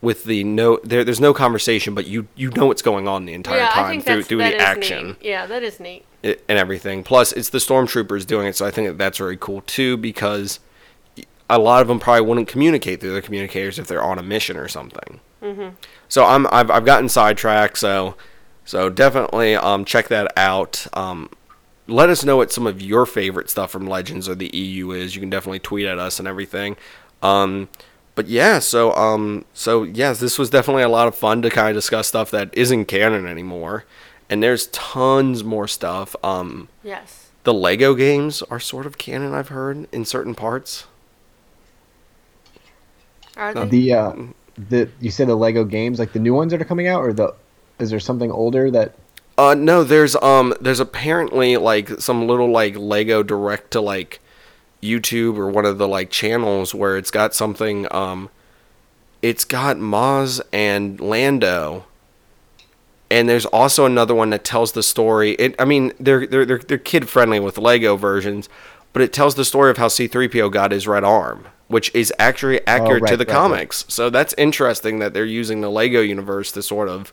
[0.03, 3.35] With the no, there, there's no conversation, but you you know what's going on the
[3.35, 5.17] entire yeah, time through through the action neat.
[5.21, 6.07] Yeah, that is neat.
[6.23, 7.05] it, and everything.
[7.05, 10.61] Plus, it's the stormtroopers doing it, so I think that that's very cool too because
[11.49, 14.57] a lot of them probably wouldn't communicate through their communicators if they're on a mission
[14.57, 15.21] or something.
[15.43, 15.75] Mm-hmm.
[16.09, 17.79] So I'm I've, I've gotten sidetracked.
[17.79, 18.17] So
[18.65, 20.87] so definitely um check that out.
[20.93, 21.31] Um,
[21.87, 25.15] let us know what some of your favorite stuff from Legends or the EU is.
[25.15, 26.77] You can definitely tweet at us and everything.
[27.23, 27.69] Um,
[28.15, 31.69] but yeah, so um, so yes, this was definitely a lot of fun to kind
[31.71, 33.85] of discuss stuff that isn't canon anymore,
[34.29, 36.15] and there's tons more stuff.
[36.23, 37.31] Um, Yes.
[37.45, 40.87] the Lego games are sort of canon, I've heard in certain parts.
[43.37, 43.65] Are they?
[43.65, 44.13] the uh,
[44.57, 47.13] the you said the Lego games, like the new ones that are coming out, or
[47.13, 47.35] the
[47.81, 48.95] is there something older that
[49.39, 54.21] Uh, no, there's um, there's apparently like some little like Lego direct to like
[54.83, 58.29] YouTube or one of the like channels where it's got something um,
[59.23, 61.85] it's got Maz and Lando,
[63.11, 65.33] and there's also another one that tells the story.
[65.33, 68.49] It, I mean, they're they're they're, they're kid friendly with Lego versions,
[68.93, 72.67] but it tells the story of how C-3PO got his red arm, which is actually
[72.67, 73.35] accurate to right, the right, right.
[73.35, 73.85] comics.
[73.89, 77.13] So that's interesting that they're using the Lego universe to sort of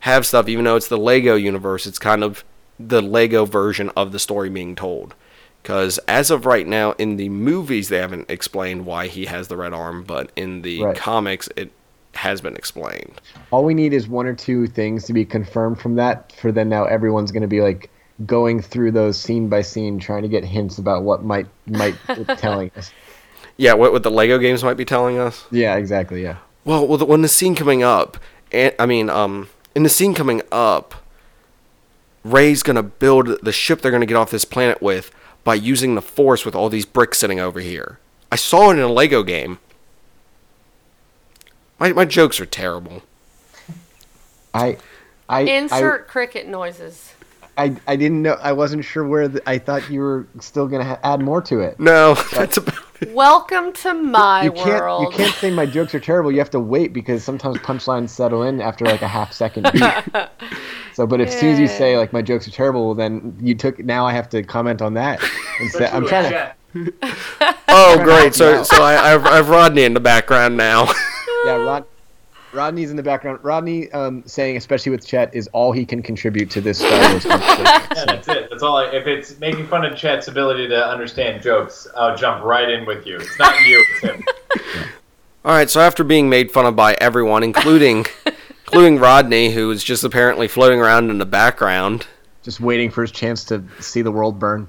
[0.00, 1.86] have stuff, even though it's the Lego universe.
[1.86, 2.44] It's kind of
[2.78, 5.14] the Lego version of the story being told.
[5.62, 9.56] Because as of right now, in the movies, they haven't explained why he has the
[9.58, 10.96] red arm, but in the Right.
[10.96, 11.70] comics, it
[12.14, 13.20] has been explained.
[13.52, 16.68] all we need is one or two things to be confirmed from that for then
[16.68, 17.88] now everyone's going to be like
[18.26, 21.94] going through those scene by scene trying to get hints about what might might
[22.38, 22.90] telling us
[23.56, 25.44] Yeah, what what the Lego games might be telling us.
[25.52, 26.22] Yeah, exactly.
[26.22, 26.36] Yeah.
[26.64, 28.16] Well, well, the, when the scene coming up,
[28.50, 30.94] and I mean, um, in the scene coming up,
[32.24, 35.10] Rey's gonna build the ship they're gonna get off this planet with
[35.44, 37.98] by using the Force with all these bricks sitting over here.
[38.30, 39.58] I saw it in a Lego game.
[41.78, 43.02] My my jokes are terrible.
[44.52, 44.78] I,
[45.28, 47.14] I, Insert cricket noises.
[47.60, 48.38] I, I, I didn't know.
[48.40, 49.28] I wasn't sure where.
[49.28, 51.78] The, I thought you were still gonna ha- add more to it.
[51.78, 53.14] No, that's about it.
[53.14, 54.66] Welcome to my you can't.
[54.66, 55.12] world.
[55.12, 56.32] You can't say my jokes are terrible.
[56.32, 59.70] You have to wait because sometimes punchlines settle in after like a half second.
[60.94, 63.54] so, but as soon as you say like my jokes are terrible, well, then you
[63.54, 63.78] took.
[63.78, 65.22] Now I have to comment on that.
[65.60, 66.54] Instead, I'm trying to.
[67.68, 68.34] Oh, great!
[68.34, 70.92] So so I I've, I've Rodney in the background now.
[71.44, 71.84] Yeah, Rod,
[72.52, 73.38] Rodney's in the background.
[73.42, 77.24] Rodney um, saying, especially with Chet, is all he can contribute to this Star Wars
[77.24, 77.64] conversation.
[77.64, 78.50] Yeah, that's it.
[78.50, 78.76] That's all.
[78.76, 82.86] I, if it's making fun of Chet's ability to understand jokes, I'll jump right in
[82.86, 83.16] with you.
[83.16, 84.24] It's not you, it's him.
[85.42, 88.04] All right, so after being made fun of by everyone, including
[88.66, 92.06] including Rodney, who is just apparently floating around in the background.
[92.42, 94.68] Just waiting for his chance to see the world burn.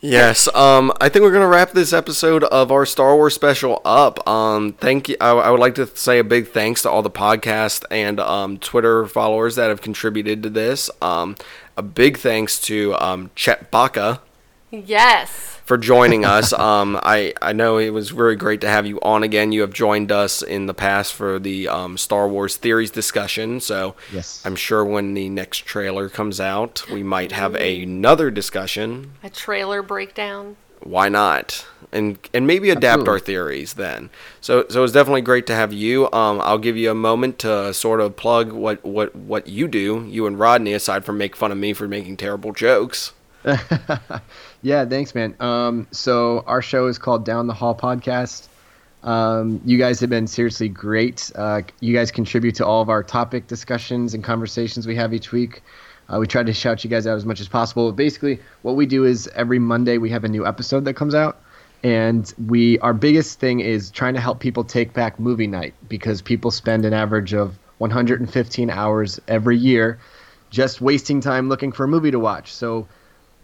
[0.00, 4.26] Yes, um, I think we're gonna wrap this episode of our Star Wars special up.
[4.28, 5.16] Um, thank you.
[5.20, 8.58] I, I would like to say a big thanks to all the podcast and um,
[8.58, 10.90] Twitter followers that have contributed to this.
[11.00, 11.36] Um,
[11.76, 14.20] a big thanks to um, Chet Baca
[14.86, 15.60] yes.
[15.64, 16.52] for joining us.
[16.64, 19.52] Um, I I know it was very great to have you on again.
[19.52, 23.60] You have joined us in the past for the um, Star Wars theories discussion.
[23.60, 24.42] So Yes.
[24.46, 29.12] I'm sure when the next trailer comes out, we might have another discussion.
[29.22, 30.56] A trailer breakdown.
[30.80, 31.66] Why not?
[31.92, 33.12] And and maybe adapt Absolutely.
[33.12, 34.10] our theories then.
[34.40, 36.10] So so it's definitely great to have you.
[36.12, 40.04] Um, I'll give you a moment to sort of plug what what what you do,
[40.08, 43.12] you and Rodney, aside from make fun of me for making terrible jokes.
[44.62, 45.34] yeah, thanks, man.
[45.40, 48.48] Um, so our show is called Down the Hall Podcast.
[49.02, 51.30] Um, you guys have been seriously great.
[51.34, 55.30] Uh, you guys contribute to all of our topic discussions and conversations we have each
[55.30, 55.62] week.
[56.08, 57.92] Uh, we try to shout you guys out as much as possible.
[57.92, 61.40] Basically, what we do is every Monday we have a new episode that comes out,
[61.82, 66.22] and we our biggest thing is trying to help people take back movie night because
[66.22, 69.98] people spend an average of 115 hours every year
[70.50, 72.52] just wasting time looking for a movie to watch.
[72.52, 72.86] So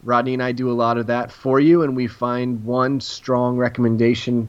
[0.03, 3.57] Rodney and I do a lot of that for you, and we find one strong
[3.57, 4.49] recommendation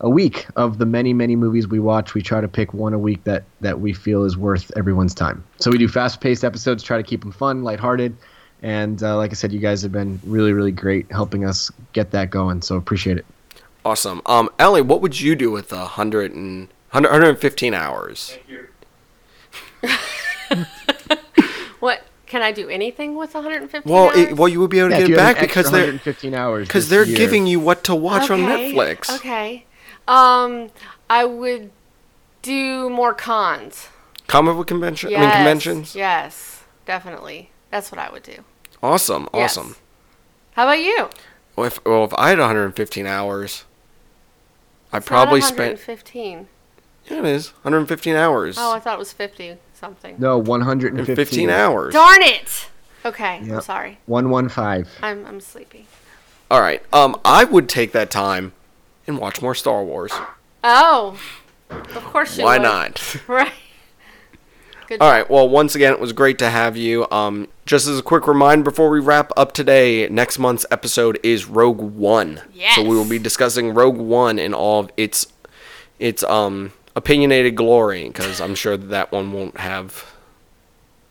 [0.00, 2.14] a week of the many, many movies we watch.
[2.14, 5.44] We try to pick one a week that, that we feel is worth everyone's time.
[5.58, 8.16] So we do fast paced episodes, try to keep them fun, lighthearted.
[8.62, 12.10] And uh, like I said, you guys have been really, really great helping us get
[12.12, 12.62] that going.
[12.62, 13.26] So appreciate it.
[13.84, 14.20] Awesome.
[14.26, 18.36] Um, Ellie, what would you do with a hundred and 100, 115 hours?
[19.80, 20.68] What
[22.28, 22.68] can I do?
[22.68, 23.90] Anything with 115?
[23.92, 24.16] Well, hours?
[24.16, 26.68] it, well, you would be able to Yeah, get it back because they're 115 hours
[26.68, 27.16] because they're year.
[27.16, 29.14] giving you what to watch on Netflix.
[29.16, 29.64] Okay.
[30.06, 30.70] Um,
[31.10, 31.70] I would
[32.42, 33.88] do more cons.
[34.26, 35.10] Comic book convention.
[35.10, 35.94] Yes, I mean conventions.
[35.94, 37.50] Yes, definitely.
[37.70, 38.44] That's what I would do.
[38.82, 39.28] Awesome.
[39.34, 39.56] Yes.
[39.56, 39.76] Awesome.
[40.52, 41.08] How about you?
[41.56, 43.64] Well, if well, if I had 115 hours,
[44.92, 45.78] I It's not probably spent.
[45.78, 46.48] 115.
[47.06, 48.56] Yeah, it is 115 hours.
[48.58, 50.16] Oh, I thought it was 50 something.
[50.18, 51.14] No, 115.
[51.16, 51.94] 15 hours.
[51.94, 52.68] Darn it!
[53.04, 53.98] Okay, I'm sorry.
[54.06, 54.92] 115.
[55.02, 55.86] I'm I'm sleepy.
[56.50, 56.82] All right.
[56.92, 58.52] Um, I would take that time
[59.06, 60.12] and watch more Star Wars.
[60.64, 61.18] Oh,
[61.70, 62.62] of course you Why would.
[62.64, 63.16] not?
[63.28, 63.52] Right.
[64.88, 65.14] Good All job.
[65.16, 65.30] right.
[65.30, 67.06] Well, once again, it was great to have you.
[67.10, 71.44] Um, just as a quick reminder before we wrap up today, next month's episode is
[71.44, 72.40] Rogue One.
[72.74, 75.26] So we will be discussing Rogue One in all of its
[75.98, 80.04] its um opinionated glory, because I'm sure that, that one won't have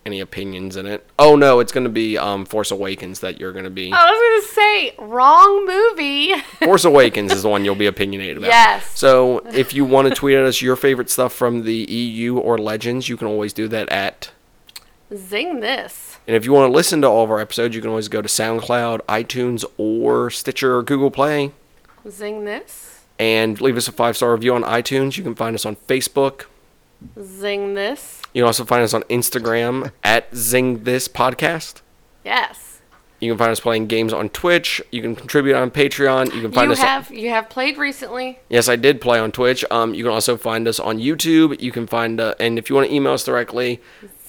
[0.06, 1.06] any opinions in it.
[1.18, 3.92] Oh no, it's going to be um Force Awakens that you're going to be.
[3.92, 6.34] I was gonna say wrong movie.
[6.66, 8.48] Force Awakens is the one you'll be opinionated about.
[8.48, 8.98] Yes.
[8.98, 12.58] So if you want to tweet at us your favorite stuff from the EU or
[12.58, 14.32] Legends, you can always do that at
[15.16, 16.18] Zing this.
[16.28, 18.22] And if you want to listen to all of our episodes, you can always go
[18.22, 21.52] to SoundCloud, iTunes, or Stitcher or Google Play
[22.10, 22.87] Zing this.
[23.20, 25.18] And leave us a five star review on iTunes.
[25.18, 26.45] You can find us on Facebook.
[27.22, 28.22] Zing this.
[28.34, 31.82] You can also find us on Instagram at Zing This Podcast.
[32.26, 32.82] Yes.
[33.20, 34.80] You can find us playing games on Twitch.
[34.91, 36.34] You can contribute on Patreon.
[36.36, 36.80] You can find You us.
[36.80, 38.38] have you have played recently.
[38.47, 39.65] yes, I did play on Twitch.
[39.72, 41.59] Um, you can also find us on YouTube.
[41.59, 43.82] You can find, uh, and if you want to email us directly,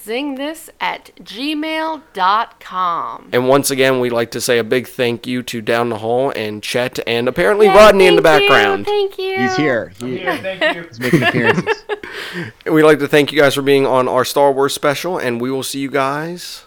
[0.03, 3.29] Zing this at gmail.com.
[3.33, 6.31] and once again, we'd like to say a big thank you to Down the Hall
[6.35, 8.85] and Chet and apparently Yay, Rodney in the thank you, background.
[8.85, 9.37] Thank you.
[9.39, 9.91] He's here.
[9.99, 10.83] He, Here, thank you.
[10.83, 11.83] he's making appearances.
[12.65, 15.51] We'd like to thank you guys for being on our Star Wars special, and we
[15.51, 16.65] will see you guys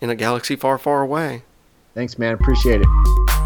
[0.00, 1.42] in a galaxy far, far away.
[1.94, 2.34] Thanks, man.
[2.34, 3.37] Appreciate it.